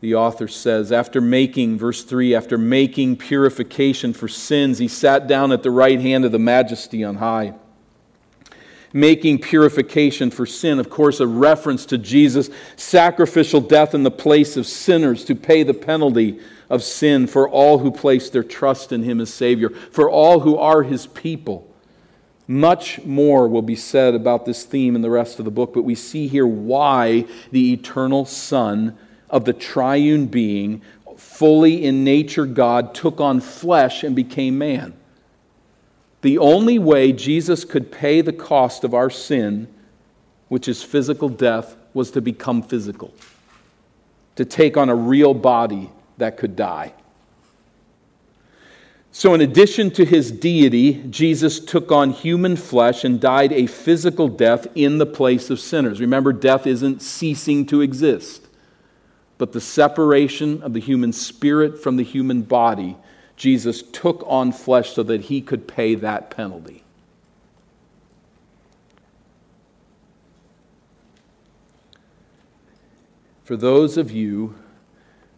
The 0.00 0.14
author 0.14 0.48
says, 0.48 0.90
after 0.90 1.20
making, 1.20 1.76
verse 1.76 2.02
3, 2.02 2.34
after 2.34 2.56
making 2.56 3.18
purification 3.18 4.14
for 4.14 4.28
sins, 4.28 4.78
he 4.78 4.88
sat 4.88 5.26
down 5.26 5.52
at 5.52 5.62
the 5.62 5.70
right 5.70 6.00
hand 6.00 6.24
of 6.24 6.32
the 6.32 6.38
majesty 6.38 7.04
on 7.04 7.16
high. 7.16 7.52
Making 8.94 9.40
purification 9.40 10.30
for 10.30 10.46
sin, 10.46 10.78
of 10.78 10.88
course, 10.88 11.20
a 11.20 11.26
reference 11.26 11.84
to 11.84 11.98
Jesus' 11.98 12.48
sacrificial 12.76 13.60
death 13.60 13.94
in 13.94 14.04
the 14.04 14.10
place 14.10 14.56
of 14.56 14.66
sinners 14.66 15.22
to 15.26 15.34
pay 15.34 15.64
the 15.64 15.74
penalty 15.74 16.40
of 16.70 16.82
sin 16.82 17.26
for 17.26 17.46
all 17.46 17.80
who 17.80 17.90
place 17.90 18.30
their 18.30 18.42
trust 18.42 18.90
in 18.90 19.02
him 19.02 19.20
as 19.20 19.28
Savior, 19.28 19.68
for 19.68 20.08
all 20.08 20.40
who 20.40 20.56
are 20.56 20.82
his 20.82 21.06
people. 21.08 21.68
Much 22.52 23.02
more 23.06 23.48
will 23.48 23.62
be 23.62 23.74
said 23.74 24.14
about 24.14 24.44
this 24.44 24.64
theme 24.64 24.94
in 24.94 25.00
the 25.00 25.08
rest 25.08 25.38
of 25.38 25.46
the 25.46 25.50
book, 25.50 25.72
but 25.72 25.84
we 25.84 25.94
see 25.94 26.28
here 26.28 26.46
why 26.46 27.24
the 27.50 27.72
eternal 27.72 28.26
Son 28.26 28.94
of 29.30 29.46
the 29.46 29.54
triune 29.54 30.26
being, 30.26 30.82
fully 31.16 31.82
in 31.82 32.04
nature 32.04 32.44
God, 32.44 32.94
took 32.94 33.22
on 33.22 33.40
flesh 33.40 34.04
and 34.04 34.14
became 34.14 34.58
man. 34.58 34.92
The 36.20 36.36
only 36.36 36.78
way 36.78 37.14
Jesus 37.14 37.64
could 37.64 37.90
pay 37.90 38.20
the 38.20 38.34
cost 38.34 38.84
of 38.84 38.92
our 38.92 39.08
sin, 39.08 39.66
which 40.48 40.68
is 40.68 40.82
physical 40.82 41.30
death, 41.30 41.74
was 41.94 42.10
to 42.10 42.20
become 42.20 42.60
physical, 42.60 43.14
to 44.36 44.44
take 44.44 44.76
on 44.76 44.90
a 44.90 44.94
real 44.94 45.32
body 45.32 45.90
that 46.18 46.36
could 46.36 46.54
die. 46.54 46.92
So, 49.14 49.34
in 49.34 49.42
addition 49.42 49.90
to 49.92 50.06
his 50.06 50.32
deity, 50.32 50.94
Jesus 51.10 51.60
took 51.60 51.92
on 51.92 52.12
human 52.12 52.56
flesh 52.56 53.04
and 53.04 53.20
died 53.20 53.52
a 53.52 53.66
physical 53.66 54.26
death 54.26 54.66
in 54.74 54.96
the 54.96 55.04
place 55.04 55.50
of 55.50 55.60
sinners. 55.60 56.00
Remember, 56.00 56.32
death 56.32 56.66
isn't 56.66 57.02
ceasing 57.02 57.66
to 57.66 57.82
exist, 57.82 58.48
but 59.36 59.52
the 59.52 59.60
separation 59.60 60.62
of 60.62 60.72
the 60.72 60.80
human 60.80 61.12
spirit 61.12 61.78
from 61.82 61.96
the 61.96 62.02
human 62.02 62.40
body. 62.40 62.96
Jesus 63.36 63.82
took 63.82 64.24
on 64.26 64.50
flesh 64.50 64.94
so 64.94 65.02
that 65.02 65.22
he 65.22 65.42
could 65.42 65.68
pay 65.68 65.94
that 65.94 66.30
penalty. 66.30 66.82
For 73.44 73.56
those 73.56 73.98
of 73.98 74.10
you 74.10 74.54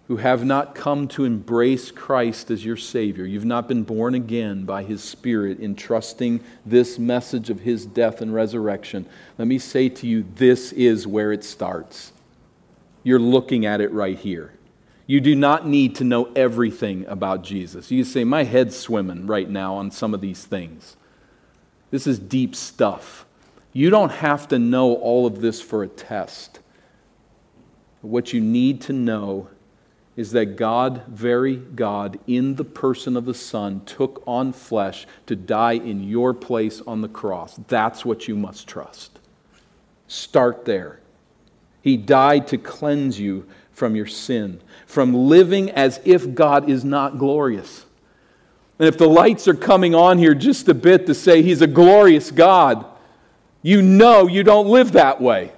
who 0.08 0.18
have 0.18 0.44
not 0.44 0.74
come 0.74 1.08
to 1.08 1.24
embrace 1.24 1.90
Christ 1.90 2.50
as 2.50 2.64
your 2.64 2.76
Savior, 2.76 3.24
you've 3.24 3.44
not 3.44 3.68
been 3.68 3.84
born 3.84 4.14
again 4.14 4.64
by 4.64 4.82
His 4.82 5.02
Spirit 5.02 5.60
in 5.60 5.74
trusting 5.74 6.40
this 6.66 6.98
message 6.98 7.48
of 7.48 7.60
His 7.60 7.86
death 7.86 8.20
and 8.20 8.34
resurrection, 8.34 9.06
let 9.38 9.48
me 9.48 9.58
say 9.58 9.88
to 9.88 10.06
you 10.06 10.26
this 10.34 10.72
is 10.72 11.06
where 11.06 11.32
it 11.32 11.42
starts. 11.42 12.12
You're 13.02 13.18
looking 13.18 13.64
at 13.64 13.80
it 13.80 13.92
right 13.92 14.18
here. 14.18 14.52
You 15.06 15.20
do 15.20 15.34
not 15.34 15.66
need 15.66 15.96
to 15.96 16.04
know 16.04 16.30
everything 16.34 17.06
about 17.06 17.42
Jesus. 17.42 17.90
You 17.90 18.04
say, 18.04 18.24
My 18.24 18.44
head's 18.44 18.76
swimming 18.76 19.26
right 19.26 19.48
now 19.48 19.74
on 19.74 19.90
some 19.90 20.14
of 20.14 20.20
these 20.20 20.44
things. 20.44 20.96
This 21.90 22.06
is 22.06 22.18
deep 22.18 22.54
stuff. 22.56 23.26
You 23.72 23.90
don't 23.90 24.12
have 24.12 24.48
to 24.48 24.58
know 24.58 24.94
all 24.94 25.26
of 25.26 25.40
this 25.40 25.60
for 25.60 25.82
a 25.82 25.88
test. 25.88 26.60
What 28.00 28.32
you 28.32 28.40
need 28.40 28.80
to 28.82 28.92
know 28.92 29.48
is 30.16 30.30
that 30.32 30.56
God, 30.56 31.02
very 31.08 31.56
God, 31.56 32.18
in 32.26 32.54
the 32.54 32.64
person 32.64 33.16
of 33.16 33.24
the 33.24 33.34
Son, 33.34 33.82
took 33.84 34.22
on 34.26 34.52
flesh 34.52 35.06
to 35.26 35.34
die 35.34 35.72
in 35.72 36.04
your 36.04 36.32
place 36.32 36.80
on 36.86 37.00
the 37.00 37.08
cross. 37.08 37.58
That's 37.68 38.04
what 38.04 38.28
you 38.28 38.36
must 38.36 38.68
trust. 38.68 39.18
Start 40.06 40.64
there. 40.64 41.00
He 41.82 41.96
died 41.96 42.46
to 42.48 42.58
cleanse 42.58 43.18
you 43.18 43.46
from 43.72 43.96
your 43.96 44.06
sin, 44.06 44.60
from 44.86 45.12
living 45.12 45.70
as 45.72 46.00
if 46.04 46.34
God 46.34 46.70
is 46.70 46.84
not 46.84 47.18
glorious. 47.18 47.84
And 48.78 48.88
if 48.88 48.96
the 48.96 49.08
lights 49.08 49.48
are 49.48 49.54
coming 49.54 49.94
on 49.94 50.18
here 50.18 50.34
just 50.34 50.68
a 50.68 50.74
bit 50.74 51.06
to 51.06 51.14
say 51.14 51.42
He's 51.42 51.60
a 51.60 51.66
glorious 51.66 52.30
God, 52.30 52.86
you 53.62 53.82
know 53.82 54.28
you 54.28 54.44
don't 54.44 54.68
live 54.68 54.92
that 54.92 55.20
way. 55.20 55.52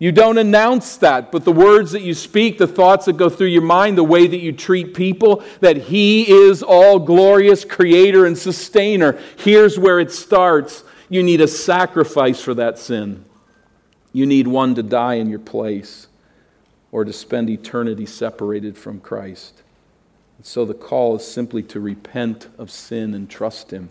You 0.00 0.12
don't 0.12 0.38
announce 0.38 0.96
that, 0.98 1.32
but 1.32 1.44
the 1.44 1.52
words 1.52 1.90
that 1.90 2.02
you 2.02 2.14
speak, 2.14 2.58
the 2.58 2.68
thoughts 2.68 3.06
that 3.06 3.16
go 3.16 3.28
through 3.28 3.48
your 3.48 3.62
mind, 3.62 3.98
the 3.98 4.04
way 4.04 4.28
that 4.28 4.38
you 4.38 4.52
treat 4.52 4.94
people, 4.94 5.42
that 5.60 5.76
He 5.76 6.30
is 6.30 6.62
all 6.62 7.00
glorious 7.00 7.64
creator 7.64 8.24
and 8.24 8.38
sustainer. 8.38 9.18
Here's 9.36 9.76
where 9.76 9.98
it 9.98 10.12
starts. 10.12 10.84
You 11.08 11.24
need 11.24 11.40
a 11.40 11.48
sacrifice 11.48 12.40
for 12.40 12.54
that 12.54 12.78
sin. 12.78 13.24
You 14.12 14.24
need 14.24 14.46
one 14.46 14.76
to 14.76 14.84
die 14.84 15.14
in 15.14 15.28
your 15.28 15.40
place 15.40 16.06
or 16.92 17.04
to 17.04 17.12
spend 17.12 17.50
eternity 17.50 18.06
separated 18.06 18.78
from 18.78 19.00
Christ. 19.00 19.62
And 20.36 20.46
so 20.46 20.64
the 20.64 20.74
call 20.74 21.16
is 21.16 21.26
simply 21.26 21.64
to 21.64 21.80
repent 21.80 22.48
of 22.56 22.70
sin 22.70 23.14
and 23.14 23.28
trust 23.28 23.72
Him. 23.72 23.90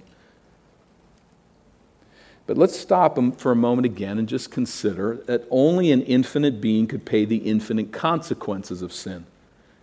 But 2.47 2.57
let's 2.57 2.79
stop 2.79 3.19
for 3.37 3.51
a 3.51 3.55
moment 3.55 3.85
again 3.85 4.17
and 4.17 4.27
just 4.27 4.51
consider 4.51 5.19
that 5.25 5.43
only 5.51 5.91
an 5.91 6.01
infinite 6.03 6.61
being 6.61 6.87
could 6.87 7.05
pay 7.05 7.25
the 7.25 7.37
infinite 7.37 7.91
consequences 7.91 8.81
of 8.81 8.93
sin. 8.93 9.25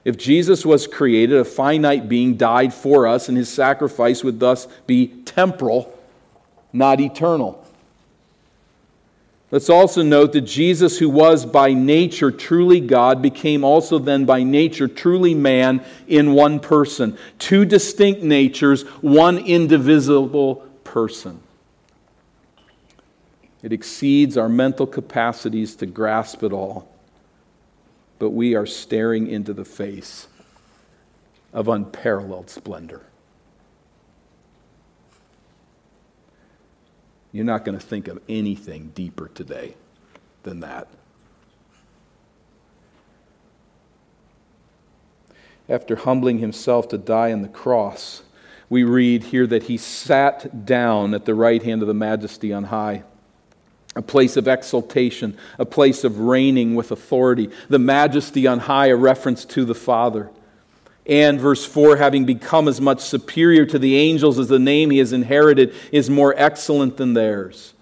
If 0.02 0.16
Jesus 0.16 0.64
was 0.64 0.86
created, 0.86 1.38
a 1.38 1.44
finite 1.44 2.08
being 2.08 2.36
died 2.36 2.72
for 2.72 3.06
us, 3.06 3.28
and 3.28 3.38
his 3.38 3.50
sacrifice 3.50 4.24
would 4.24 4.40
thus 4.40 4.66
be 4.86 5.08
temporal, 5.24 5.98
not 6.72 7.00
eternal. 7.00 7.62
Let's 9.50 9.70
also 9.70 10.02
note 10.02 10.32
that 10.32 10.42
Jesus, 10.42 10.98
who 10.98 11.08
was 11.08 11.46
by 11.46 11.74
nature 11.74 12.30
truly 12.30 12.80
God, 12.80 13.22
became 13.22 13.62
also 13.62 13.98
then 13.98 14.24
by 14.24 14.42
nature 14.42 14.88
truly 14.88 15.34
man 15.34 15.84
in 16.08 16.32
one 16.32 16.60
person. 16.60 17.16
Two 17.38 17.64
distinct 17.64 18.22
natures, 18.22 18.82
one 19.00 19.38
indivisible 19.38 20.56
person. 20.82 21.40
It 23.64 23.72
exceeds 23.72 24.36
our 24.36 24.48
mental 24.48 24.86
capacities 24.86 25.74
to 25.76 25.86
grasp 25.86 26.44
it 26.44 26.52
all. 26.52 26.88
But 28.20 28.30
we 28.30 28.54
are 28.54 28.66
staring 28.66 29.26
into 29.26 29.52
the 29.52 29.64
face 29.64 30.28
of 31.52 31.66
unparalleled 31.66 32.48
splendor. 32.48 33.02
You're 37.32 37.44
not 37.44 37.64
going 37.64 37.76
to 37.76 37.84
think 37.84 38.06
of 38.06 38.20
anything 38.28 38.92
deeper 38.94 39.28
today 39.34 39.74
than 40.44 40.60
that. 40.60 40.86
after 45.68 45.96
humbling 45.96 46.38
himself 46.38 46.88
to 46.88 46.98
die 46.98 47.32
on 47.32 47.42
the 47.42 47.48
cross, 47.48 48.22
we 48.68 48.84
read 48.84 49.24
here 49.24 49.46
that 49.46 49.64
he 49.64 49.76
sat 49.76 50.66
down 50.66 51.14
at 51.14 51.24
the 51.24 51.34
right 51.34 51.62
hand 51.62 51.82
of 51.82 51.88
the 51.88 51.94
majesty 51.94 52.52
on 52.52 52.64
high. 52.64 53.02
A 53.96 54.02
place 54.02 54.36
of 54.36 54.48
exaltation, 54.48 55.36
a 55.58 55.64
place 55.64 56.02
of 56.02 56.18
reigning 56.18 56.74
with 56.74 56.90
authority. 56.90 57.50
The 57.68 57.78
majesty 57.78 58.46
on 58.46 58.60
high, 58.60 58.88
a 58.88 58.96
reference 58.96 59.44
to 59.46 59.64
the 59.64 59.74
Father. 59.74 60.30
And 61.06 61.38
verse 61.38 61.64
4 61.64 61.96
having 61.96 62.24
become 62.24 62.66
as 62.66 62.80
much 62.80 63.00
superior 63.00 63.66
to 63.66 63.78
the 63.78 63.96
angels 63.96 64.38
as 64.38 64.48
the 64.48 64.58
name 64.58 64.90
he 64.90 64.98
has 64.98 65.12
inherited 65.12 65.74
is 65.92 66.10
more 66.10 66.34
excellent 66.36 66.96
than 66.96 67.14
theirs. 67.14 67.74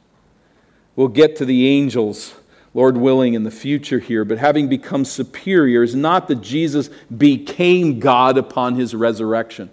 We'll 0.97 1.09
get 1.09 1.37
to 1.37 1.45
the 1.45 1.69
angels 1.69 2.35
Lord 2.75 2.97
willing, 2.97 3.35
in 3.35 3.43
the 3.43 3.51
future 3.51 3.99
here, 3.99 4.25
but 4.25 4.39
having 4.39 4.69
become 4.69 5.05
superior 5.05 5.83
is 5.83 5.95
not 5.95 6.29
that 6.29 6.41
Jesus 6.41 6.89
became 7.15 8.01
God 8.01 8.39
upon 8.39 8.77
his 8.77 8.95
resurrection. 8.95 9.71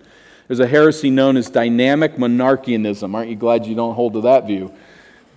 There's 0.47 0.59
a 0.59 0.67
heresy 0.67 1.09
known 1.09 1.37
as 1.37 1.49
dynamic 1.49 2.15
monarchianism. 2.15 3.13
Aren't 3.13 3.29
you 3.29 3.35
glad 3.35 3.65
you 3.65 3.75
don't 3.75 3.95
hold 3.95 4.13
to 4.13 4.21
that 4.21 4.47
view? 4.47 4.73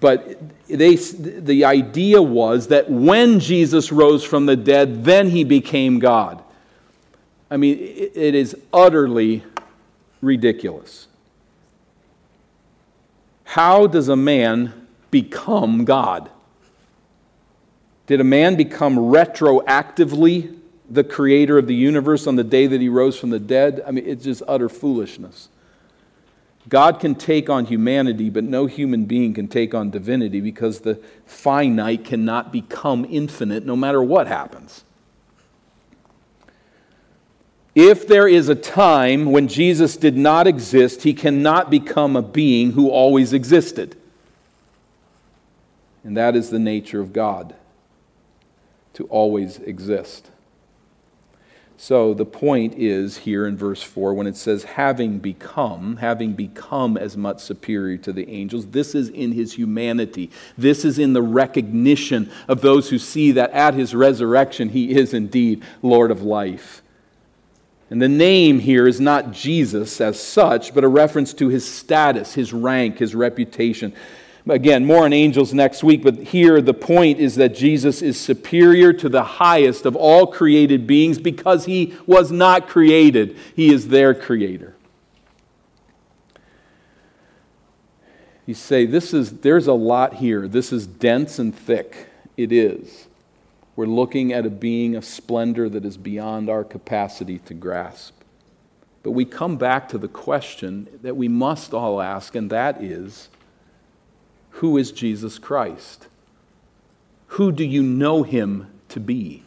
But 0.03 0.37
they, 0.67 0.97
the 0.97 1.65
idea 1.65 2.21
was 2.21 2.67
that 2.69 2.91
when 2.91 3.39
Jesus 3.39 3.93
rose 3.93 4.25
from 4.25 4.47
the 4.47 4.57
dead, 4.57 5.05
then 5.05 5.31
he 5.31 5.45
became 5.45 6.01
God. 6.01 6.43
I 7.49 7.57
mean, 7.57 7.79
it 7.79 8.35
is 8.35 8.57
utterly 8.73 9.45
ridiculous. 10.21 11.07
How 13.45 13.87
does 13.87 14.09
a 14.09 14.17
man 14.17 14.89
become 15.13 15.85
God? 15.85 16.31
Did 18.09 18.21
a 18.21 18.25
man 18.25 18.57
become 18.57 18.97
retroactively 18.97 20.59
the 20.91 21.05
creator 21.05 21.59
of 21.59 21.69
the 21.69 21.77
universe 21.77 22.27
on 22.27 22.35
the 22.35 22.43
day 22.43 22.67
that 22.67 22.81
he 22.81 22.89
rose 22.89 23.17
from 23.17 23.31
the 23.31 23.39
dead? 23.39 23.85
I 23.87 23.93
mean, 23.93 24.05
it's 24.05 24.25
just 24.25 24.43
utter 24.49 24.69
foolishness. 24.69 25.49
God 26.69 27.01
can 27.01 27.15
take 27.15 27.51
on 27.51 27.67
humanity, 27.67 28.31
but 28.31 28.45
no 28.45 28.67
human 28.67 29.05
being 29.05 29.35
can 29.35 29.49
take 29.49 29.75
on 29.75 29.91
divinity 29.91 30.41
because 30.41 30.81
the 30.81 31.01
finite 31.27 32.05
cannot 32.05 32.53
become 32.53 33.05
infinite 33.09 33.67
no 33.67 33.75
matter 33.75 34.03
what 34.03 34.29
happens. 34.29 34.85
If 37.75 38.07
there 38.07 38.29
is 38.29 38.49
a 38.49 38.55
time 38.55 39.27
when 39.33 39.49
Jesus 39.49 39.97
did 39.97 40.17
not 40.17 40.47
exist, 40.47 41.03
he 41.03 41.15
cannot 41.15 41.71
become 41.71 42.17
a 42.17 42.23
being 42.23 42.73
who 42.73 42.91
always 42.91 43.33
existed. 43.33 43.97
And 46.05 46.17
that 46.17 46.37
is 46.37 46.51
the 46.51 46.59
nature 46.59 47.01
of 47.01 47.13
God 47.13 47.55
to 48.95 49.05
always 49.05 49.59
exist. 49.59 50.31
So 51.83 52.15
the 52.15 52.25
point 52.25 52.75
is 52.75 53.17
here 53.17 53.45
in 53.45 53.57
verse 53.57 53.83
4 53.83 54.15
when 54.15 54.29
it 54.29 54.37
says, 54.37 54.63
having 54.63 55.19
become, 55.19 55.97
having 55.97 56.35
become 56.35 56.97
as 56.97 57.17
much 57.17 57.41
superior 57.41 57.97
to 57.99 58.13
the 58.13 58.31
angels, 58.31 58.69
this 58.69 58.95
is 58.95 59.09
in 59.09 59.33
his 59.33 59.55
humanity. 59.55 60.31
This 60.57 60.85
is 60.85 61.01
in 61.01 61.13
the 61.13 61.23
recognition 61.23 62.31
of 62.47 62.61
those 62.61 62.91
who 62.91 63.01
see 63.01 63.33
that 63.33 63.51
at 63.51 63.75
his 63.75 63.97
resurrection 63.97 64.69
he 64.69 64.93
is 64.93 65.13
indeed 65.13 65.65
Lord 65.83 66.13
of 66.13 66.23
life. 66.23 66.83
And 67.91 68.01
the 68.01 68.09
name 68.09 68.61
here 68.61 68.87
is 68.87 69.01
not 69.01 69.33
Jesus 69.33 70.01
as 70.01 70.21
such, 70.21 70.73
but 70.73 70.85
a 70.85 70.89
reference 70.89 71.35
to 71.35 71.49
his 71.49 71.69
status, 71.69 72.35
his 72.35 72.53
rank, 72.53 72.99
his 72.99 73.17
reputation. 73.17 73.93
Again, 74.49 74.85
more 74.85 75.05
on 75.05 75.13
angels 75.13 75.55
next 75.55 75.85
week, 75.85 76.03
but 76.03 76.19
here 76.19 76.61
the 76.61 76.75
point 76.75 77.21
is 77.21 77.37
that 77.37 77.55
Jesus 77.55 78.03
is 78.03 78.19
superior 78.19 78.93
to 78.95 79.09
the 79.09 79.23
highest 79.23 79.87
of 79.87 79.95
all 79.95 80.27
created 80.27 80.87
beings 80.87 81.19
because 81.19 81.67
he 81.67 81.95
was 82.07 82.33
not 82.33 82.67
created, 82.67 83.37
he 83.55 83.73
is 83.73 83.89
their 83.89 84.15
creator. 84.15 84.75
You 88.45 88.55
say, 88.55 88.87
this 88.87 89.15
is, 89.15 89.39
there's 89.41 89.69
a 89.69 89.73
lot 89.73 90.15
here. 90.15 90.49
This 90.49 90.73
is 90.73 90.89
dense 90.89 91.39
and 91.39 91.55
thick. 91.55 92.09
It 92.37 92.51
is. 92.51 93.07
We're 93.77 93.87
looking 93.87 94.33
at 94.33 94.45
a 94.45 94.51
being 94.51 94.97
of 94.97 95.05
splendor 95.05 95.69
that 95.69 95.85
is 95.85 95.97
beyond 95.97 96.51
our 96.51 96.65
capacity 96.65 97.39
to 97.39 97.55
grasp. 97.55 98.15
But 99.05 99.13
we 99.13 99.25
come 99.25 99.57
back 99.57 99.89
to 99.91 99.99
the 99.99 100.09
question 100.09 100.89
that 101.03 101.17
we 101.17 101.29
must 101.29 101.73
all 101.73 102.03
ask, 102.03 102.35
and 102.35 102.51
that 102.51 102.83
is 102.83 103.29
who 104.53 104.77
is 104.79 104.93
Jesus 104.93 105.39
Christ? 105.39 106.09
Who 107.29 107.53
do 107.53 107.65
you 107.65 107.83
know 107.83 108.23
him 108.23 108.69
to 108.91 109.01
be? 109.01 109.43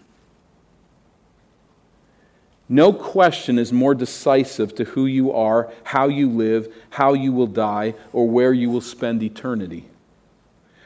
No 2.67 2.91
question 2.91 3.59
is 3.59 3.71
more 3.71 3.93
decisive 3.93 4.73
to 4.75 4.83
who 4.83 5.05
you 5.05 5.31
are, 5.31 5.71
how 5.83 6.07
you 6.07 6.29
live, 6.29 6.73
how 6.89 7.13
you 7.13 7.31
will 7.31 7.47
die, 7.47 7.93
or 8.11 8.27
where 8.27 8.53
you 8.53 8.71
will 8.71 8.81
spend 8.81 9.21
eternity. 9.21 9.87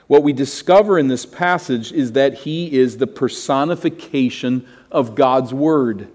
What 0.08 0.24
we 0.24 0.34
discover 0.34 1.00
in 1.00 1.08
this 1.08 1.26
passage 1.26 1.94
is 1.94 2.12
that 2.14 2.34
he 2.34 2.78
is 2.78 2.98
the 2.98 3.08
personification 3.08 4.68
of 4.92 5.16
God's 5.16 5.54
Word 5.54 6.10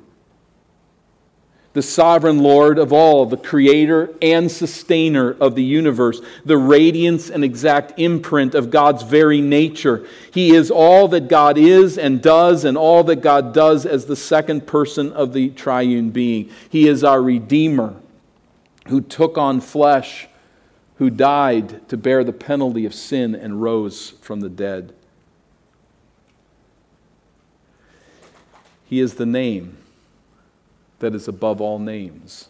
the 1.74 1.82
sovereign 1.82 2.38
Lord 2.38 2.78
of 2.78 2.92
all, 2.92 3.26
the 3.26 3.36
creator 3.36 4.14
and 4.22 4.50
sustainer 4.50 5.32
of 5.32 5.56
the 5.56 5.64
universe, 5.64 6.20
the 6.44 6.56
radiance 6.56 7.28
and 7.28 7.44
exact 7.44 7.98
imprint 7.98 8.54
of 8.54 8.70
God's 8.70 9.02
very 9.02 9.40
nature. 9.40 10.06
He 10.32 10.54
is 10.54 10.70
all 10.70 11.08
that 11.08 11.28
God 11.28 11.58
is 11.58 11.98
and 11.98 12.22
does, 12.22 12.64
and 12.64 12.78
all 12.78 13.02
that 13.04 13.16
God 13.16 13.52
does 13.52 13.84
as 13.84 14.06
the 14.06 14.16
second 14.16 14.68
person 14.68 15.12
of 15.12 15.32
the 15.32 15.50
triune 15.50 16.10
being. 16.10 16.48
He 16.70 16.86
is 16.86 17.02
our 17.02 17.20
Redeemer 17.20 17.96
who 18.86 19.00
took 19.00 19.36
on 19.36 19.60
flesh, 19.60 20.28
who 20.98 21.10
died 21.10 21.88
to 21.88 21.96
bear 21.96 22.22
the 22.22 22.32
penalty 22.32 22.86
of 22.86 22.94
sin 22.94 23.34
and 23.34 23.60
rose 23.60 24.10
from 24.20 24.40
the 24.40 24.48
dead. 24.48 24.94
He 28.84 29.00
is 29.00 29.14
the 29.14 29.26
name 29.26 29.78
that 31.04 31.14
is 31.14 31.28
above 31.28 31.60
all 31.60 31.78
names. 31.78 32.48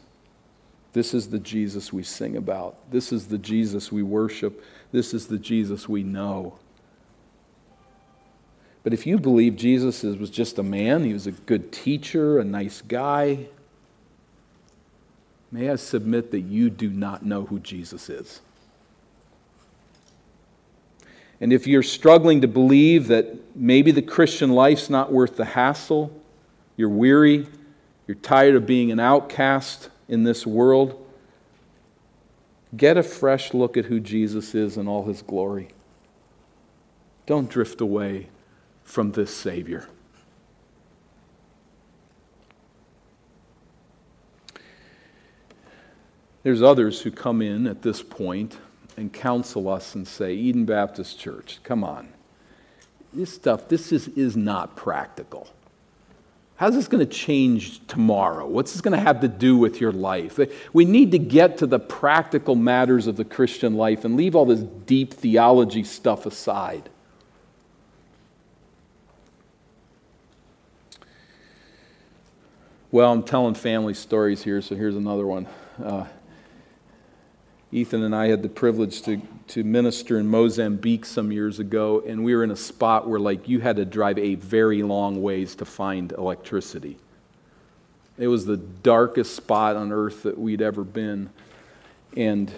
This 0.93 1.13
is 1.13 1.29
the 1.29 1.41
Jesus 1.41 1.93
we 1.93 2.05
sing 2.05 2.37
about. 2.37 2.77
This 2.89 3.13
is 3.13 3.27
the 3.27 3.37
Jesus 3.37 3.91
we 3.91 4.05
worship. 4.05 4.63
This 4.93 5.13
is 5.13 5.27
the 5.27 5.39
Jesus 5.39 5.89
we 5.89 6.05
know. 6.05 6.57
But 8.85 8.93
if 8.93 9.09
you 9.09 9.19
believe 9.19 9.57
Jesus 9.57 10.05
was 10.05 10.31
just 10.31 10.61
a 10.61 10.63
man, 10.63 11.03
he 11.03 11.13
was 11.13 11.27
a 11.27 11.33
good 11.33 11.73
teacher, 11.73 12.39
a 12.39 12.45
nice 12.45 12.81
guy, 12.81 13.47
may 15.51 15.69
I 15.69 15.75
submit 15.75 16.31
that 16.31 16.43
you 16.43 16.71
do 16.71 16.91
not 16.91 17.25
know 17.25 17.47
who 17.47 17.59
Jesus 17.59 18.09
is. 18.09 18.41
And 21.41 21.53
if 21.53 21.67
you're 21.67 21.83
struggling 21.83 22.41
to 22.43 22.47
believe 22.47 23.09
that 23.09 23.57
maybe 23.57 23.91
the 23.91 24.01
Christian 24.01 24.51
life's 24.51 24.89
not 24.89 25.11
worth 25.13 25.37
the 25.37 25.45
hassle, 25.45 26.13
you're 26.77 26.89
weary, 26.89 27.49
you're 28.07 28.15
tired 28.17 28.55
of 28.55 28.67
being 28.67 28.93
an 28.93 29.01
outcast 29.01 29.89
in 30.09 30.25
this 30.25 30.47
world, 30.47 31.07
get 32.77 32.97
a 32.97 33.03
fresh 33.03 33.55
look 33.55 33.77
at 33.77 33.87
who 33.87 34.01
Jesus 34.01 34.55
is 34.55 34.77
in 34.77 34.87
all 34.87 35.05
his 35.05 35.23
glory. 35.23 35.69
Don't 37.27 37.49
drift 37.49 37.81
away 37.81 38.29
from 38.83 39.13
this 39.13 39.35
Savior. 39.35 39.89
There's 46.43 46.61
others 46.61 47.01
who 47.01 47.11
come 47.11 47.41
in 47.41 47.67
at 47.67 47.81
this 47.81 48.03
point 48.03 48.59
and 48.99 49.11
counsel 49.11 49.69
us 49.69 49.95
and 49.95 50.07
say, 50.07 50.35
Eden 50.35 50.67
Baptist 50.67 51.19
Church, 51.19 51.59
come 51.63 51.83
on. 51.83 52.11
This 53.15 53.33
stuff, 53.33 53.69
this 53.69 53.93
is, 53.93 54.09
is 54.09 54.37
not 54.37 54.77
practical. 54.77 55.49
How's 56.57 56.75
this 56.75 56.87
going 56.87 57.05
to 57.05 57.13
change 57.13 57.85
tomorrow? 57.89 58.47
What's 58.47 58.73
this 58.73 58.81
going 58.81 58.97
to 58.97 59.05
have 59.05 59.21
to 59.23 59.29
do 59.29 59.57
with 59.57 59.81
your 59.81 59.91
life? 59.91 60.39
We 60.73 60.85
need 60.85 61.11
to 61.11 61.19
get 61.19 61.59
to 61.59 61.67
the 61.67 61.81
practical 61.81 62.55
matters 62.55 63.09
of 63.09 63.17
the 63.17 63.25
Christian 63.25 63.75
life 63.75 64.05
and 64.05 64.17
leave 64.17 64.37
all 64.37 64.47
this 64.47 64.61
deep 64.61 65.13
theology 65.13 65.83
stuff 65.83 66.27
aside. 66.27 66.91
Well, 72.93 73.11
I'm 73.11 73.25
telling 73.25 73.55
family 73.55 73.95
stories 73.95 74.45
here, 74.45 74.63
so 74.63 74.77
here's 74.77 74.95
another 74.95 75.27
one. 75.27 75.49
Uh, 75.83 76.07
Ethan 77.75 78.05
and 78.05 78.15
I 78.15 78.29
had 78.29 78.45
the 78.45 78.49
privilege 78.49 79.03
to, 79.03 79.21
to 79.49 79.65
minister 79.65 80.17
in 80.21 80.29
Mozambique 80.29 81.05
some 81.05 81.33
years 81.33 81.59
ago, 81.59 82.05
and 82.07 82.23
we 82.23 82.33
were 82.37 82.45
in 82.45 82.53
a 82.53 82.57
spot 82.57 83.09
where, 83.09 83.19
like, 83.19 83.49
you 83.49 83.59
had 83.59 83.75
to 83.77 83.85
drive 83.85 84.17
a 84.17 84.37
very 84.37 84.85
long 84.85 85.21
ways 85.21 85.57
to 85.57 85.65
find 85.65 86.13
electricity. 86.13 86.99
It 88.17 88.29
was 88.29 88.47
the 88.47 88.59
darkest 88.59 89.35
spot 89.35 89.75
on 89.75 89.91
earth 89.91 90.23
that 90.23 90.39
we'd 90.39 90.63
ever 90.63 90.85
been. 90.85 91.31
And 92.17 92.53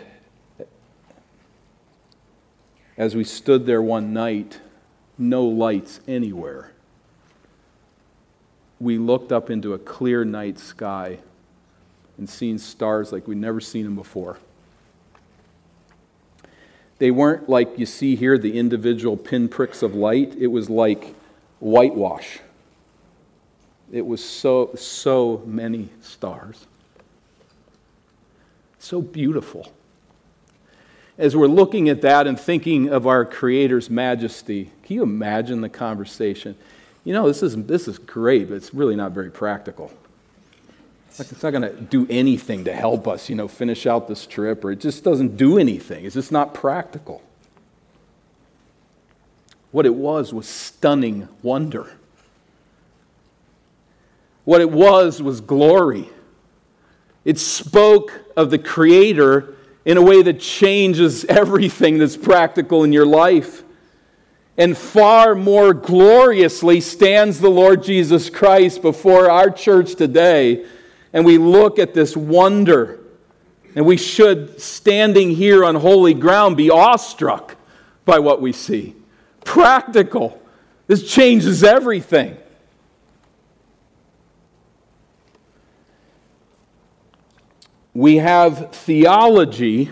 as 2.98 3.16
we 3.16 3.24
stood 3.24 3.64
there 3.64 3.80
one 3.80 4.12
night, 4.12 4.60
no 5.16 5.46
lights 5.46 6.00
anywhere. 6.06 6.72
we 8.78 8.98
looked 8.98 9.32
up 9.32 9.50
into 9.50 9.72
a 9.72 9.78
clear 9.78 10.24
night 10.24 10.58
sky 10.58 11.18
and 12.18 12.28
seen 12.28 12.58
stars 12.58 13.12
like 13.12 13.26
we'd 13.26 13.38
never 13.38 13.60
seen 13.60 13.84
them 13.84 13.94
before. 13.94 14.38
They 16.98 17.10
weren't 17.10 17.48
like 17.48 17.78
you 17.78 17.86
see 17.86 18.16
here, 18.16 18.38
the 18.38 18.58
individual 18.58 19.16
pinpricks 19.16 19.82
of 19.82 19.94
light. 19.94 20.34
It 20.38 20.46
was 20.46 20.70
like 20.70 21.14
whitewash. 21.60 22.38
It 23.92 24.06
was 24.06 24.24
so, 24.24 24.74
so 24.74 25.42
many 25.46 25.90
stars. 26.00 26.66
So 28.78 29.02
beautiful. 29.02 29.70
As 31.18 31.36
we're 31.36 31.46
looking 31.46 31.88
at 31.88 32.02
that 32.02 32.26
and 32.26 32.38
thinking 32.38 32.88
of 32.88 33.06
our 33.06 33.24
Creator's 33.24 33.88
majesty, 33.88 34.70
can 34.82 34.96
you 34.96 35.02
imagine 35.02 35.60
the 35.60 35.68
conversation? 35.68 36.56
You 37.04 37.12
know, 37.12 37.26
this 37.26 37.42
is, 37.42 37.56
this 37.64 37.88
is 37.88 37.98
great, 37.98 38.48
but 38.48 38.56
it's 38.56 38.74
really 38.74 38.96
not 38.96 39.12
very 39.12 39.30
practical. 39.30 39.92
It's 41.18 41.42
not 41.42 41.50
going 41.50 41.62
to 41.62 41.72
do 41.72 42.06
anything 42.10 42.64
to 42.64 42.72
help 42.74 43.08
us, 43.08 43.30
you 43.30 43.36
know, 43.36 43.48
finish 43.48 43.86
out 43.86 44.06
this 44.06 44.26
trip, 44.26 44.64
or 44.64 44.72
it 44.72 44.80
just 44.80 45.02
doesn't 45.02 45.36
do 45.36 45.58
anything. 45.58 46.04
It's 46.04 46.14
just 46.14 46.32
not 46.32 46.52
practical. 46.52 47.22
What 49.70 49.86
it 49.86 49.94
was 49.94 50.34
was 50.34 50.46
stunning 50.46 51.28
wonder. 51.42 51.90
What 54.44 54.60
it 54.60 54.70
was 54.70 55.22
was 55.22 55.40
glory. 55.40 56.08
It 57.24 57.38
spoke 57.38 58.12
of 58.36 58.50
the 58.50 58.58
Creator 58.58 59.54
in 59.84 59.96
a 59.96 60.02
way 60.02 60.22
that 60.22 60.38
changes 60.38 61.24
everything 61.28 61.98
that's 61.98 62.16
practical 62.16 62.84
in 62.84 62.92
your 62.92 63.06
life. 63.06 63.62
And 64.58 64.76
far 64.76 65.34
more 65.34 65.74
gloriously 65.74 66.80
stands 66.80 67.40
the 67.40 67.50
Lord 67.50 67.82
Jesus 67.82 68.30
Christ 68.30 68.80
before 68.80 69.30
our 69.30 69.50
church 69.50 69.94
today 69.94 70.64
and 71.16 71.24
we 71.24 71.38
look 71.38 71.78
at 71.78 71.94
this 71.94 72.14
wonder, 72.14 73.00
and 73.74 73.86
we 73.86 73.96
should, 73.96 74.60
standing 74.60 75.30
here 75.30 75.64
on 75.64 75.74
holy 75.74 76.12
ground, 76.12 76.58
be 76.58 76.68
awestruck 76.68 77.56
by 78.04 78.18
what 78.18 78.42
we 78.42 78.52
see. 78.52 78.94
Practical. 79.42 80.38
This 80.88 81.10
changes 81.10 81.64
everything. 81.64 82.36
We 87.94 88.16
have 88.16 88.72
theology, 88.72 89.90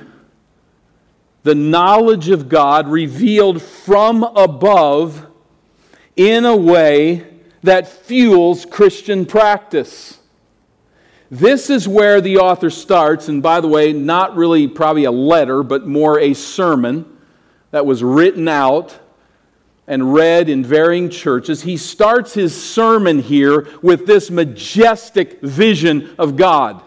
the 1.43 1.55
knowledge 1.55 2.29
of 2.29 2.51
God 2.51 2.87
revealed 2.87 3.62
from 3.62 4.25
above 4.25 5.27
in 6.16 6.45
a 6.45 6.55
way 6.55 7.27
that 7.62 7.89
fuels 7.89 8.66
Christian 8.66 9.25
practice. 9.25 10.18
This 11.35 11.68
is 11.68 11.89
where 11.89 12.20
the 12.20 12.39
author 12.39 12.70
starts, 12.70 13.28
and 13.28 13.43
by 13.43 13.61
the 13.61 13.66
way, 13.66 13.93
not 13.93 14.37
really 14.37 14.68
probably 14.68 15.03
a 15.03 15.11
letter, 15.11 15.64
but 15.64 15.85
more 15.85 16.16
a 16.20 16.32
sermon 16.32 17.07
that 17.72 17.85
was 17.85 18.05
written 18.05 18.47
out 18.47 18.97
and 19.89 20.14
read 20.14 20.49
in 20.49 20.62
varying 20.64 21.11
churches. 21.11 21.62
He 21.62 21.76
starts 21.76 22.35
his 22.35 22.55
sermon 22.55 23.18
here 23.18 23.66
with 23.82 24.07
this 24.07 24.30
majestic 24.30 25.41
vision 25.41 26.14
of 26.20 26.37
God. 26.37 26.80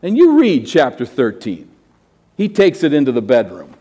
And 0.00 0.16
you 0.16 0.38
read 0.38 0.68
chapter 0.68 1.04
13, 1.04 1.68
he 2.36 2.48
takes 2.48 2.84
it 2.84 2.92
into 2.92 3.10
the 3.10 3.20
bedroom. 3.20 3.74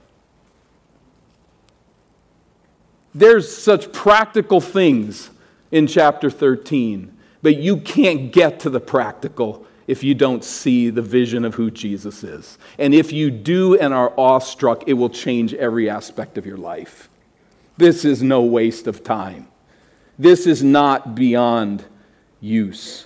There's 3.14 3.56
such 3.56 3.94
practical 3.94 4.62
things 4.62 5.30
in 5.70 5.86
chapter 5.86 6.32
13 6.32 7.20
but 7.42 7.58
you 7.58 7.78
can't 7.78 8.32
get 8.32 8.60
to 8.62 8.70
the 8.70 8.80
practical 8.80 9.66
if 9.88 10.04
you 10.04 10.14
don't 10.14 10.44
see 10.44 10.90
the 10.90 11.02
vision 11.02 11.44
of 11.44 11.56
who 11.56 11.72
Jesus 11.72 12.24
is. 12.24 12.58
And 12.78 12.94
if 12.94 13.12
you 13.12 13.32
do 13.32 13.78
and 13.78 13.94
are 13.94 14.14
awestruck, 14.18 14.84
it 14.88 14.94
will 14.94 15.10
change 15.10 15.54
every 15.56 15.90
aspect 15.90 16.38
of 16.38 16.46
your 16.46 16.58
life. 16.58 17.10
This 17.78 18.06
is 18.06 18.22
no 18.22 18.42
waste 18.44 18.88
of 18.88 19.04
time. 19.04 19.48
This 20.20 20.46
is 20.46 20.64
not 20.64 21.16
beyond 21.16 21.84
use. 22.40 23.06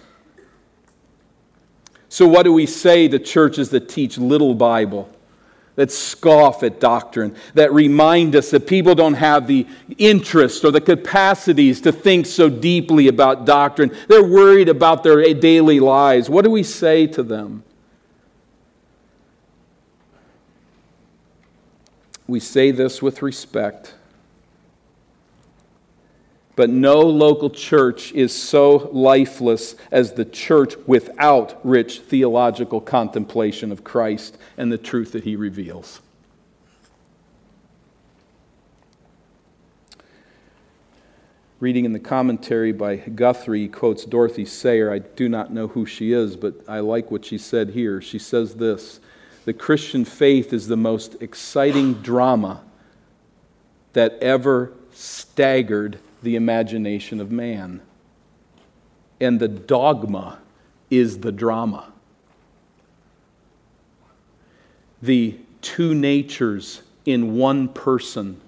So, 2.10 2.28
what 2.28 2.44
do 2.44 2.54
we 2.54 2.66
say 2.66 3.08
to 3.08 3.20
churches 3.20 3.70
that 3.70 3.90
teach 3.90 4.18
little 4.18 4.54
Bible? 4.54 5.10
That 5.76 5.92
scoff 5.92 6.64
at 6.64 6.80
doctrine, 6.80 7.36
that 7.54 7.74
remind 7.74 8.36
us 8.36 8.52
that 8.52 8.66
people 8.68 8.96
don't 8.96 9.16
have 9.16 9.48
the 9.48 9.68
interest 9.98 10.64
or 10.64 10.72
the 10.72 10.82
capacities 10.82 11.82
to 11.82 11.92
think 11.92 12.26
so 12.26 12.50
deeply 12.50 13.08
about 13.08 13.46
doctrine. 13.46 13.96
They're 14.08 14.24
worried 14.24 14.70
about 14.70 15.04
their 15.04 15.22
daily 15.34 15.80
lives. 15.80 16.30
What 16.30 16.46
do 16.46 16.52
we 16.52 16.64
say 16.64 17.08
to 17.08 17.24
them? 17.24 17.64
We 22.28 22.40
say 22.40 22.72
this 22.72 23.02
with 23.02 23.22
respect. 23.22 23.94
But 26.56 26.70
no 26.70 27.02
local 27.02 27.50
church 27.50 28.14
is 28.14 28.34
so 28.34 28.90
lifeless 28.94 29.76
as 29.92 30.14
the 30.14 30.24
church 30.24 30.76
without 30.88 31.60
rich 31.66 32.00
theological 32.00 32.80
contemplation 32.80 33.72
of 33.72 33.84
Christ 33.84 34.38
and 34.58 34.72
the 34.72 34.78
truth 34.78 35.12
that 35.12 35.26
he 35.26 35.36
reveals. 35.36 36.02
Reading 41.60 41.86
in 41.86 41.94
the 41.94 42.00
commentary 42.00 42.72
by 42.72 42.98
Guthrie, 42.98 43.62
he 43.62 43.68
quotes 43.68 44.06
Dorothy 44.06 44.46
Sayers. 44.46 44.92
I 44.92 45.00
do 45.00 45.28
not 45.28 45.54
know 45.54 45.68
who 45.68 45.86
she 45.86 46.12
is, 46.12 46.36
but 46.36 46.54
I 46.68 46.80
like 46.80 47.12
what 47.12 47.26
she 47.26 47.38
said 47.38 47.70
here. 47.70 48.02
She 48.02 48.20
says 48.20 48.56
this 48.56 49.00
The 49.46 49.54
Christian 49.54 50.06
faith 50.06 50.54
is 50.54 50.68
the 50.68 50.78
most 50.78 51.22
exciting 51.22 51.96
drama 51.96 52.62
that 53.94 54.18
ever 54.22 54.74
staggered 54.92 56.00
the 56.24 56.36
imagination 56.36 57.20
of 57.20 57.32
man. 57.32 57.82
And 59.20 59.40
the 59.40 59.48
dogma 59.48 60.40
is 60.90 61.20
the 61.20 61.32
drama. 61.32 61.92
The 65.02 65.38
two 65.62 65.94
natures 65.94 66.82
in 67.06 67.36
one 67.36 67.68
person. 67.68 68.42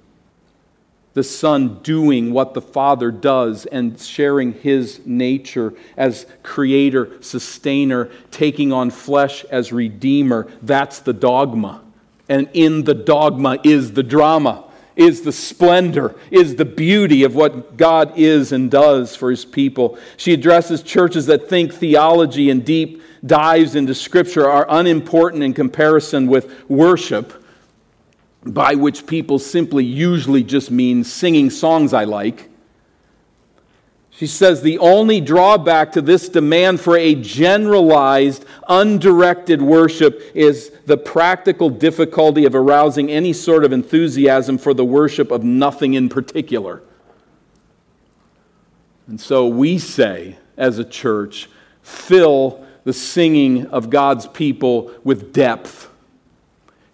The 1.13 1.23
Son 1.23 1.79
doing 1.81 2.31
what 2.31 2.53
the 2.53 2.61
Father 2.61 3.09
does 3.09 3.65
and 3.65 3.99
sharing 3.99 4.53
his 4.53 5.01
nature 5.05 5.73
as 5.95 6.27
creator, 6.43 7.21
sustainer, 7.21 8.11
taking 8.29 8.71
on 8.71 8.91
flesh 8.91 9.43
as 9.45 9.71
redeemer. 9.71 10.47
That's 10.61 10.99
the 10.99 11.13
dogma. 11.13 11.81
And 12.29 12.49
in 12.53 12.83
the 12.83 12.93
dogma 12.93 13.57
is 13.63 13.93
the 13.93 14.03
drama 14.03 14.66
is 14.97 15.21
the 15.21 15.31
splendor, 15.31 16.15
is 16.31 16.55
the 16.55 16.65
beauty 16.65 17.23
of 17.23 17.35
what 17.35 17.77
God 17.77 18.17
is 18.17 18.51
and 18.51 18.69
does 18.69 19.15
for 19.15 19.29
his 19.29 19.45
people. 19.45 19.97
She 20.17 20.33
addresses 20.33 20.81
churches 20.81 21.27
that 21.27 21.47
think 21.47 21.73
theology 21.73 22.49
and 22.49 22.65
deep 22.65 23.01
dives 23.25 23.75
into 23.75 23.93
Scripture 23.93 24.49
are 24.49 24.65
unimportant 24.67 25.43
in 25.43 25.53
comparison 25.53 26.27
with 26.27 26.67
worship, 26.67 27.43
by 28.43 28.75
which 28.75 29.05
people 29.05 29.39
simply 29.39 29.85
usually 29.85 30.43
just 30.43 30.71
mean 30.71 31.03
singing 31.03 31.49
songs 31.49 31.93
I 31.93 32.05
like. 32.05 32.49
She 34.17 34.25
says 34.25 34.63
the 34.63 34.79
only 34.79 35.21
drawback 35.21 35.91
to 35.91 36.01
this 36.01 36.27
demand 36.27 36.81
for 36.81 36.97
a 36.97 37.13
generalized, 37.13 38.45
undirected 38.67 39.61
worship 39.61 40.23
is 40.33 40.71
the 40.87 40.97
practical 40.97 41.69
difficulty 41.69 42.43
of 42.45 42.55
arousing 42.55 43.11
any 43.11 43.31
sort 43.31 43.63
of 43.63 43.71
enthusiasm 43.71 44.57
for 44.57 44.73
the 44.73 44.83
worship 44.83 45.29
of 45.29 45.43
nothing 45.43 45.93
in 45.93 46.09
particular. 46.09 46.81
And 49.05 49.21
so 49.21 49.45
we 49.45 49.77
say, 49.77 50.39
as 50.57 50.79
a 50.79 50.83
church, 50.83 51.47
fill 51.83 52.65
the 52.85 52.93
singing 52.93 53.67
of 53.67 53.91
God's 53.91 54.25
people 54.25 54.91
with 55.03 55.31
depth. 55.31 55.91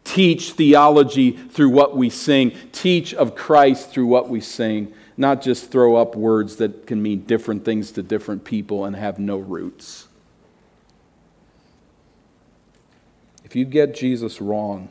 Teach 0.03 0.51
theology 0.51 1.31
through 1.31 1.69
what 1.69 1.95
we 1.95 2.09
sing. 2.09 2.51
Teach 2.73 3.13
of 3.13 3.33
Christ 3.33 3.91
through 3.91 4.07
what 4.07 4.27
we 4.27 4.41
sing 4.41 4.93
not 5.17 5.41
just 5.41 5.71
throw 5.71 5.95
up 5.95 6.15
words 6.15 6.55
that 6.57 6.87
can 6.87 7.01
mean 7.01 7.21
different 7.21 7.65
things 7.65 7.91
to 7.91 8.03
different 8.03 8.43
people 8.43 8.85
and 8.85 8.95
have 8.95 9.19
no 9.19 9.37
roots. 9.37 10.07
If 13.43 13.55
you 13.55 13.65
get 13.65 13.93
Jesus 13.93 14.41
wrong, 14.41 14.89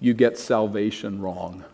you 0.00 0.14
get 0.14 0.38
salvation 0.38 1.20
wrong. 1.20 1.64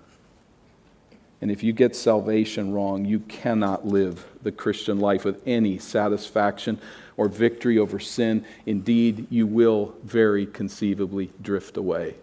And 1.41 1.51
if 1.51 1.63
you 1.63 1.73
get 1.73 1.95
salvation 1.95 2.73
wrong, 2.73 3.05
you 3.05 3.21
cannot 3.21 3.87
live 3.87 4.27
the 4.43 4.53
Christian 4.53 4.99
life 4.99 5.25
with 5.25 5.43
any 5.47 5.79
satisfaction 5.79 6.81
or 7.17 7.29
victory 7.29 7.79
over 7.79 7.99
sin. 7.99 8.45
Indeed, 8.65 9.27
you 9.31 9.47
will 9.47 9.95
very 10.03 10.47
conceivably 10.47 11.31
drift 11.43 11.77
away. 11.77 12.17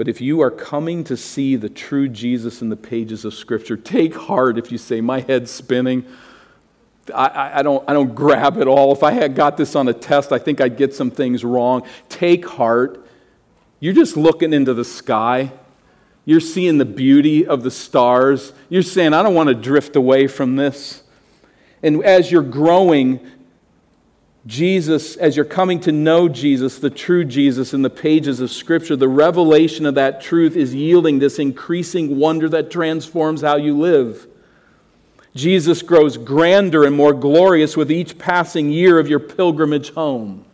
But 0.00 0.08
if 0.08 0.22
you 0.22 0.40
are 0.40 0.50
coming 0.50 1.04
to 1.04 1.14
see 1.14 1.56
the 1.56 1.68
true 1.68 2.08
Jesus 2.08 2.62
in 2.62 2.70
the 2.70 2.76
pages 2.76 3.26
of 3.26 3.34
Scripture, 3.34 3.76
take 3.76 4.14
heart 4.14 4.56
if 4.56 4.72
you 4.72 4.78
say, 4.78 5.02
My 5.02 5.20
head's 5.20 5.50
spinning. 5.50 6.06
I, 7.14 7.58
I, 7.58 7.62
don't, 7.62 7.84
I 7.86 7.92
don't 7.92 8.14
grab 8.14 8.56
it 8.56 8.66
all. 8.66 8.94
If 8.94 9.02
I 9.02 9.10
had 9.10 9.34
got 9.34 9.58
this 9.58 9.76
on 9.76 9.88
a 9.88 9.92
test, 9.92 10.32
I 10.32 10.38
think 10.38 10.58
I'd 10.58 10.78
get 10.78 10.94
some 10.94 11.10
things 11.10 11.44
wrong. 11.44 11.86
Take 12.08 12.48
heart. 12.48 13.06
You're 13.78 13.92
just 13.92 14.16
looking 14.16 14.54
into 14.54 14.72
the 14.72 14.86
sky. 14.86 15.52
You're 16.24 16.40
seeing 16.40 16.78
the 16.78 16.86
beauty 16.86 17.46
of 17.46 17.62
the 17.62 17.70
stars. 17.70 18.54
You're 18.70 18.80
saying, 18.80 19.12
I 19.12 19.22
don't 19.22 19.34
want 19.34 19.48
to 19.48 19.54
drift 19.54 19.96
away 19.96 20.28
from 20.28 20.56
this. 20.56 21.02
And 21.82 22.02
as 22.06 22.32
you're 22.32 22.40
growing, 22.40 23.20
Jesus, 24.46 25.16
as 25.16 25.36
you're 25.36 25.44
coming 25.44 25.80
to 25.80 25.92
know 25.92 26.28
Jesus, 26.28 26.78
the 26.78 26.88
true 26.88 27.24
Jesus, 27.24 27.74
in 27.74 27.82
the 27.82 27.90
pages 27.90 28.40
of 28.40 28.50
Scripture, 28.50 28.96
the 28.96 29.08
revelation 29.08 29.84
of 29.84 29.96
that 29.96 30.22
truth 30.22 30.56
is 30.56 30.74
yielding 30.74 31.18
this 31.18 31.38
increasing 31.38 32.18
wonder 32.18 32.48
that 32.48 32.70
transforms 32.70 33.42
how 33.42 33.56
you 33.56 33.78
live. 33.78 34.26
Jesus 35.34 35.82
grows 35.82 36.16
grander 36.16 36.84
and 36.84 36.96
more 36.96 37.12
glorious 37.12 37.76
with 37.76 37.92
each 37.92 38.18
passing 38.18 38.70
year 38.70 38.98
of 38.98 39.08
your 39.08 39.20
pilgrimage 39.20 39.92
home. 39.92 40.44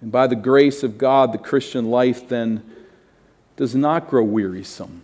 And 0.00 0.10
by 0.10 0.26
the 0.26 0.36
grace 0.36 0.82
of 0.82 0.98
God, 0.98 1.32
the 1.32 1.38
Christian 1.38 1.90
life 1.90 2.28
then 2.28 2.68
does 3.56 3.74
not 3.74 4.08
grow 4.08 4.24
wearisome, 4.24 5.03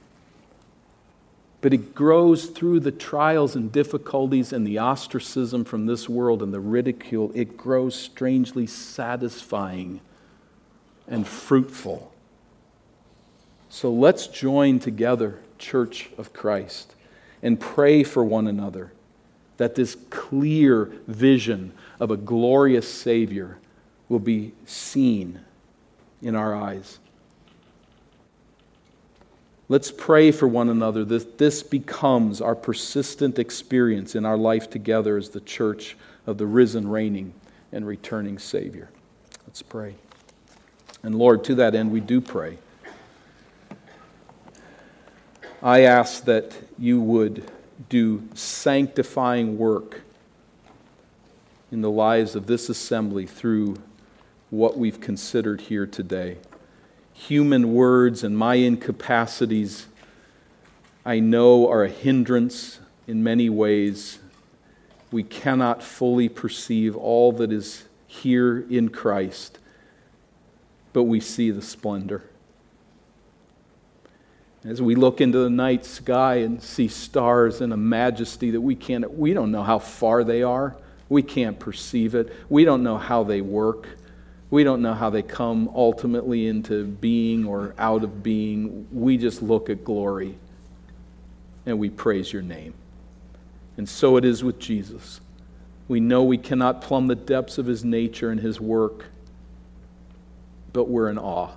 but 1.61 1.75
it 1.75 1.95
grows 1.95 2.47
through 2.47 2.81
the 2.81 2.93
trials 2.93 3.55
and 3.55 3.71
difficulties 3.71 4.53
and 4.53 4.67
the 4.67 4.79
ostracism 4.79 5.65
from 5.65 5.87
this 5.87 6.09
world 6.09 6.43
and 6.43 6.55
the 6.55 6.61
ridicule. 6.61 7.31
It 7.35 7.57
grows 7.57 7.95
strangely 7.95 8.67
satisfying 8.67 10.01
and 11.07 11.27
fruitful. 11.27 12.13
So 13.69 13.93
let's 13.93 14.27
join 14.27 14.79
together, 14.79 15.39
Church 15.59 16.09
of 16.17 16.33
Christ 16.33 16.95
and 17.43 17.59
pray 17.59 18.03
for 18.03 18.25
one 18.25 18.47
another 18.47 18.93
that 19.57 19.75
this 19.75 19.97
clear 20.09 20.87
vision 21.07 21.73
of 21.99 22.11
a 22.11 22.17
glorious 22.17 22.93
Savior 22.93 23.59
will 24.09 24.19
be 24.19 24.53
seen 24.65 25.41
in 26.23 26.35
our 26.35 26.55
eyes. 26.55 26.99
Let's 29.71 29.93
pray 29.93 30.33
for 30.33 30.49
one 30.49 30.69
another 30.69 31.05
that 31.05 31.39
this 31.39 31.63
becomes 31.63 32.41
our 32.41 32.57
persistent 32.57 33.39
experience 33.39 34.17
in 34.17 34.27
our 34.27 34.37
life 34.37 34.69
together 34.69 35.17
as 35.17 35.29
the 35.29 35.39
church 35.39 35.97
of 36.27 36.39
the 36.39 36.47
risen, 36.47 36.89
reigning, 36.89 37.35
and 37.71 37.87
returning 37.87 38.41
Savior. 38.41 38.91
Let's 39.47 39.63
pray. 39.63 39.95
And 41.05 41.15
Lord, 41.15 41.45
to 41.45 41.55
that 41.55 41.77
end, 41.77 41.93
we 41.93 42.01
do 42.01 42.21
pray 42.21 42.59
I 45.63 45.83
ask 45.83 46.25
that 46.25 46.53
you 46.77 47.01
would 47.01 47.49
do 47.89 48.29
sanctifying 48.35 49.57
work 49.57 50.01
in 51.71 51.81
the 51.81 51.91
lives 51.91 52.35
of 52.35 52.49
this 52.49 52.69
assembly 52.69 53.25
through 53.25 53.77
what 54.49 54.77
we've 54.77 55.01
considered 55.01 55.61
here 55.61 55.87
today. 55.87 56.39
Human 57.27 57.75
words 57.75 58.25
and 58.25 58.37
my 58.37 58.55
incapacities, 58.55 59.87
I 61.05 61.21
know, 61.21 61.69
are 61.69 61.85
a 61.85 61.89
hindrance 61.89 62.81
in 63.07 63.23
many 63.23 63.51
ways. 63.51 64.19
We 65.13 65.23
cannot 65.23 65.83
fully 65.83 66.31
perceive 66.31 66.97
all 66.97 67.33
that 67.33 67.53
is 67.53 67.85
here 68.07 68.65
in 68.71 68.89
Christ, 68.89 69.59
but 70.95 71.03
we 71.03 71.21
see 71.21 71.51
the 71.51 71.61
splendor. 71.61 72.25
As 74.65 74.81
we 74.81 74.95
look 74.95 75.21
into 75.21 75.39
the 75.41 75.51
night 75.51 75.85
sky 75.85 76.37
and 76.37 76.63
see 76.63 76.89
stars 76.89 77.61
in 77.61 77.71
a 77.71 77.77
majesty 77.77 78.51
that 78.51 78.63
we 78.63 78.75
can't, 78.75 79.13
we 79.13 79.35
don't 79.35 79.53
know 79.53 79.63
how 79.63 79.79
far 79.79 80.25
they 80.25 80.43
are. 80.43 80.75
We 81.11 81.23
can't 81.23 81.59
perceive 81.59 82.15
it. 82.15 82.33
We 82.49 82.65
don't 82.65 82.83
know 82.83 82.97
how 82.97 83.25
they 83.25 83.43
work. 83.43 83.89
We 84.51 84.65
don't 84.65 84.83
know 84.83 84.95
how 84.95 85.11
they 85.11 85.23
come 85.23 85.71
ultimately 85.75 86.49
into 86.49 86.85
being 86.85 87.47
or 87.47 87.75
out 87.79 88.03
of 88.03 88.23
being. 88.23 88.89
We 88.93 89.17
just 89.17 89.43
look 89.43 89.71
at 89.71 89.85
glory 89.85 90.37
and 91.67 91.79
we 91.79 91.89
praise 91.89 92.33
your 92.33 92.43
name. 92.43 92.75
And 93.77 93.89
so 93.89 94.17
it 94.17 94.25
is 94.25 94.43
with 94.43 94.59
Jesus. 94.59 95.21
We 95.87 96.01
know 96.01 96.23
we 96.23 96.39
cannot 96.39 96.83
plumb 96.83 97.07
the 97.07 97.15
depths 97.15 97.59
of 97.59 97.67
his 97.67 97.85
nature 97.85 98.31
and 98.31 98.41
his 98.41 98.61
work, 98.61 99.07
but 100.73 100.89
we're 100.89 101.09
in 101.11 101.19
awe. 101.19 101.51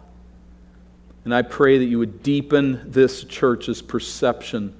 And 1.25 1.33
I 1.33 1.41
pray 1.41 1.77
that 1.77 1.85
you 1.85 1.99
would 1.99 2.21
deepen 2.21 2.81
this 2.85 3.23
church's 3.23 3.81
perception 3.81 4.79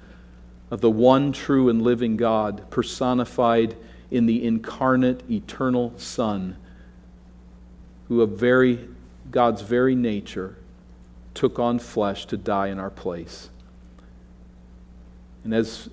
of 0.70 0.82
the 0.82 0.89
one 0.89 1.32
true 1.32 1.70
and 1.70 1.82
living 1.82 2.18
God 2.18 2.70
personified 2.70 3.76
in 4.11 4.26
the 4.26 4.45
incarnate, 4.45 5.30
eternal 5.30 5.93
Son, 5.97 6.57
who 8.08 8.22
of 8.22 8.32
very, 8.32 8.88
God's 9.32 9.62
very 9.62 9.95
nature 9.95 10.58
took 11.34 11.60
on 11.60 11.80
flesh 11.80 12.26
to 12.28 12.38
die 12.38 12.68
in 12.68 12.80
our 12.80 12.89
place. 12.89 13.49
And 15.43 15.54
as 15.54 15.89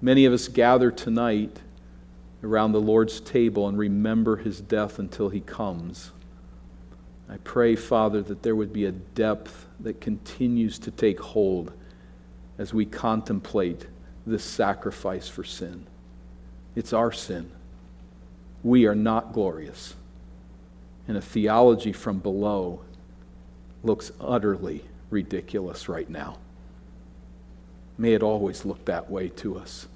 many 0.00 0.24
of 0.24 0.32
us 0.32 0.48
gather 0.48 0.90
tonight 0.90 1.58
around 2.42 2.72
the 2.72 2.80
Lord's 2.80 3.20
table 3.20 3.68
and 3.68 3.78
remember 3.78 4.36
his 4.36 4.60
death 4.60 4.98
until 4.98 5.28
he 5.28 5.40
comes, 5.40 6.10
I 7.28 7.36
pray, 7.38 7.76
Father, 7.76 8.20
that 8.22 8.42
there 8.42 8.56
would 8.56 8.72
be 8.72 8.84
a 8.84 8.92
depth 8.92 9.66
that 9.80 10.00
continues 10.00 10.78
to 10.80 10.90
take 10.90 11.20
hold 11.20 11.72
as 12.58 12.74
we 12.74 12.84
contemplate 12.84 13.86
this 14.26 14.44
sacrifice 14.44 15.28
for 15.28 15.44
sin. 15.44 15.86
It's 16.74 16.92
our 16.92 17.12
sin. 17.12 17.50
We 18.62 18.86
are 18.86 18.94
not 18.94 19.32
glorious. 19.32 19.94
And 21.08 21.16
a 21.16 21.20
theology 21.20 21.92
from 21.92 22.18
below 22.18 22.80
looks 23.82 24.12
utterly 24.20 24.84
ridiculous 25.10 25.88
right 25.88 26.08
now. 26.08 26.38
May 27.98 28.14
it 28.14 28.22
always 28.22 28.64
look 28.64 28.84
that 28.86 29.10
way 29.10 29.28
to 29.28 29.58
us. 29.58 29.88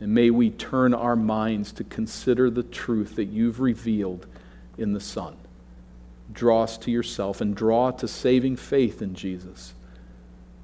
And 0.00 0.14
may 0.14 0.30
we 0.30 0.50
turn 0.50 0.94
our 0.94 1.16
minds 1.16 1.72
to 1.72 1.84
consider 1.84 2.50
the 2.50 2.62
truth 2.62 3.16
that 3.16 3.26
you've 3.26 3.60
revealed 3.60 4.26
in 4.78 4.92
the 4.92 5.00
Son 5.00 5.36
draw 6.32 6.62
us 6.62 6.76
to 6.78 6.90
yourself 6.90 7.40
and 7.40 7.54
draw 7.54 7.90
to 7.90 8.08
saving 8.08 8.56
faith 8.56 9.02
in 9.02 9.14
Jesus. 9.14 9.74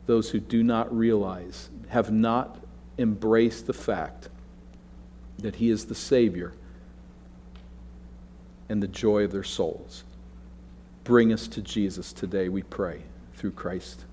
Those 0.06 0.30
who 0.30 0.40
do 0.40 0.62
not 0.62 0.94
realize, 0.96 1.70
have 1.88 2.10
not 2.10 2.58
embraced 2.98 3.66
the 3.66 3.72
fact 3.72 4.28
that 5.38 5.56
He 5.56 5.70
is 5.70 5.86
the 5.86 5.94
Savior 5.94 6.52
and 8.72 8.82
the 8.82 8.88
joy 8.88 9.22
of 9.22 9.32
their 9.32 9.44
souls. 9.44 10.02
Bring 11.04 11.30
us 11.30 11.46
to 11.48 11.60
Jesus 11.60 12.10
today, 12.10 12.48
we 12.48 12.62
pray, 12.62 13.02
through 13.34 13.50
Christ 13.50 14.06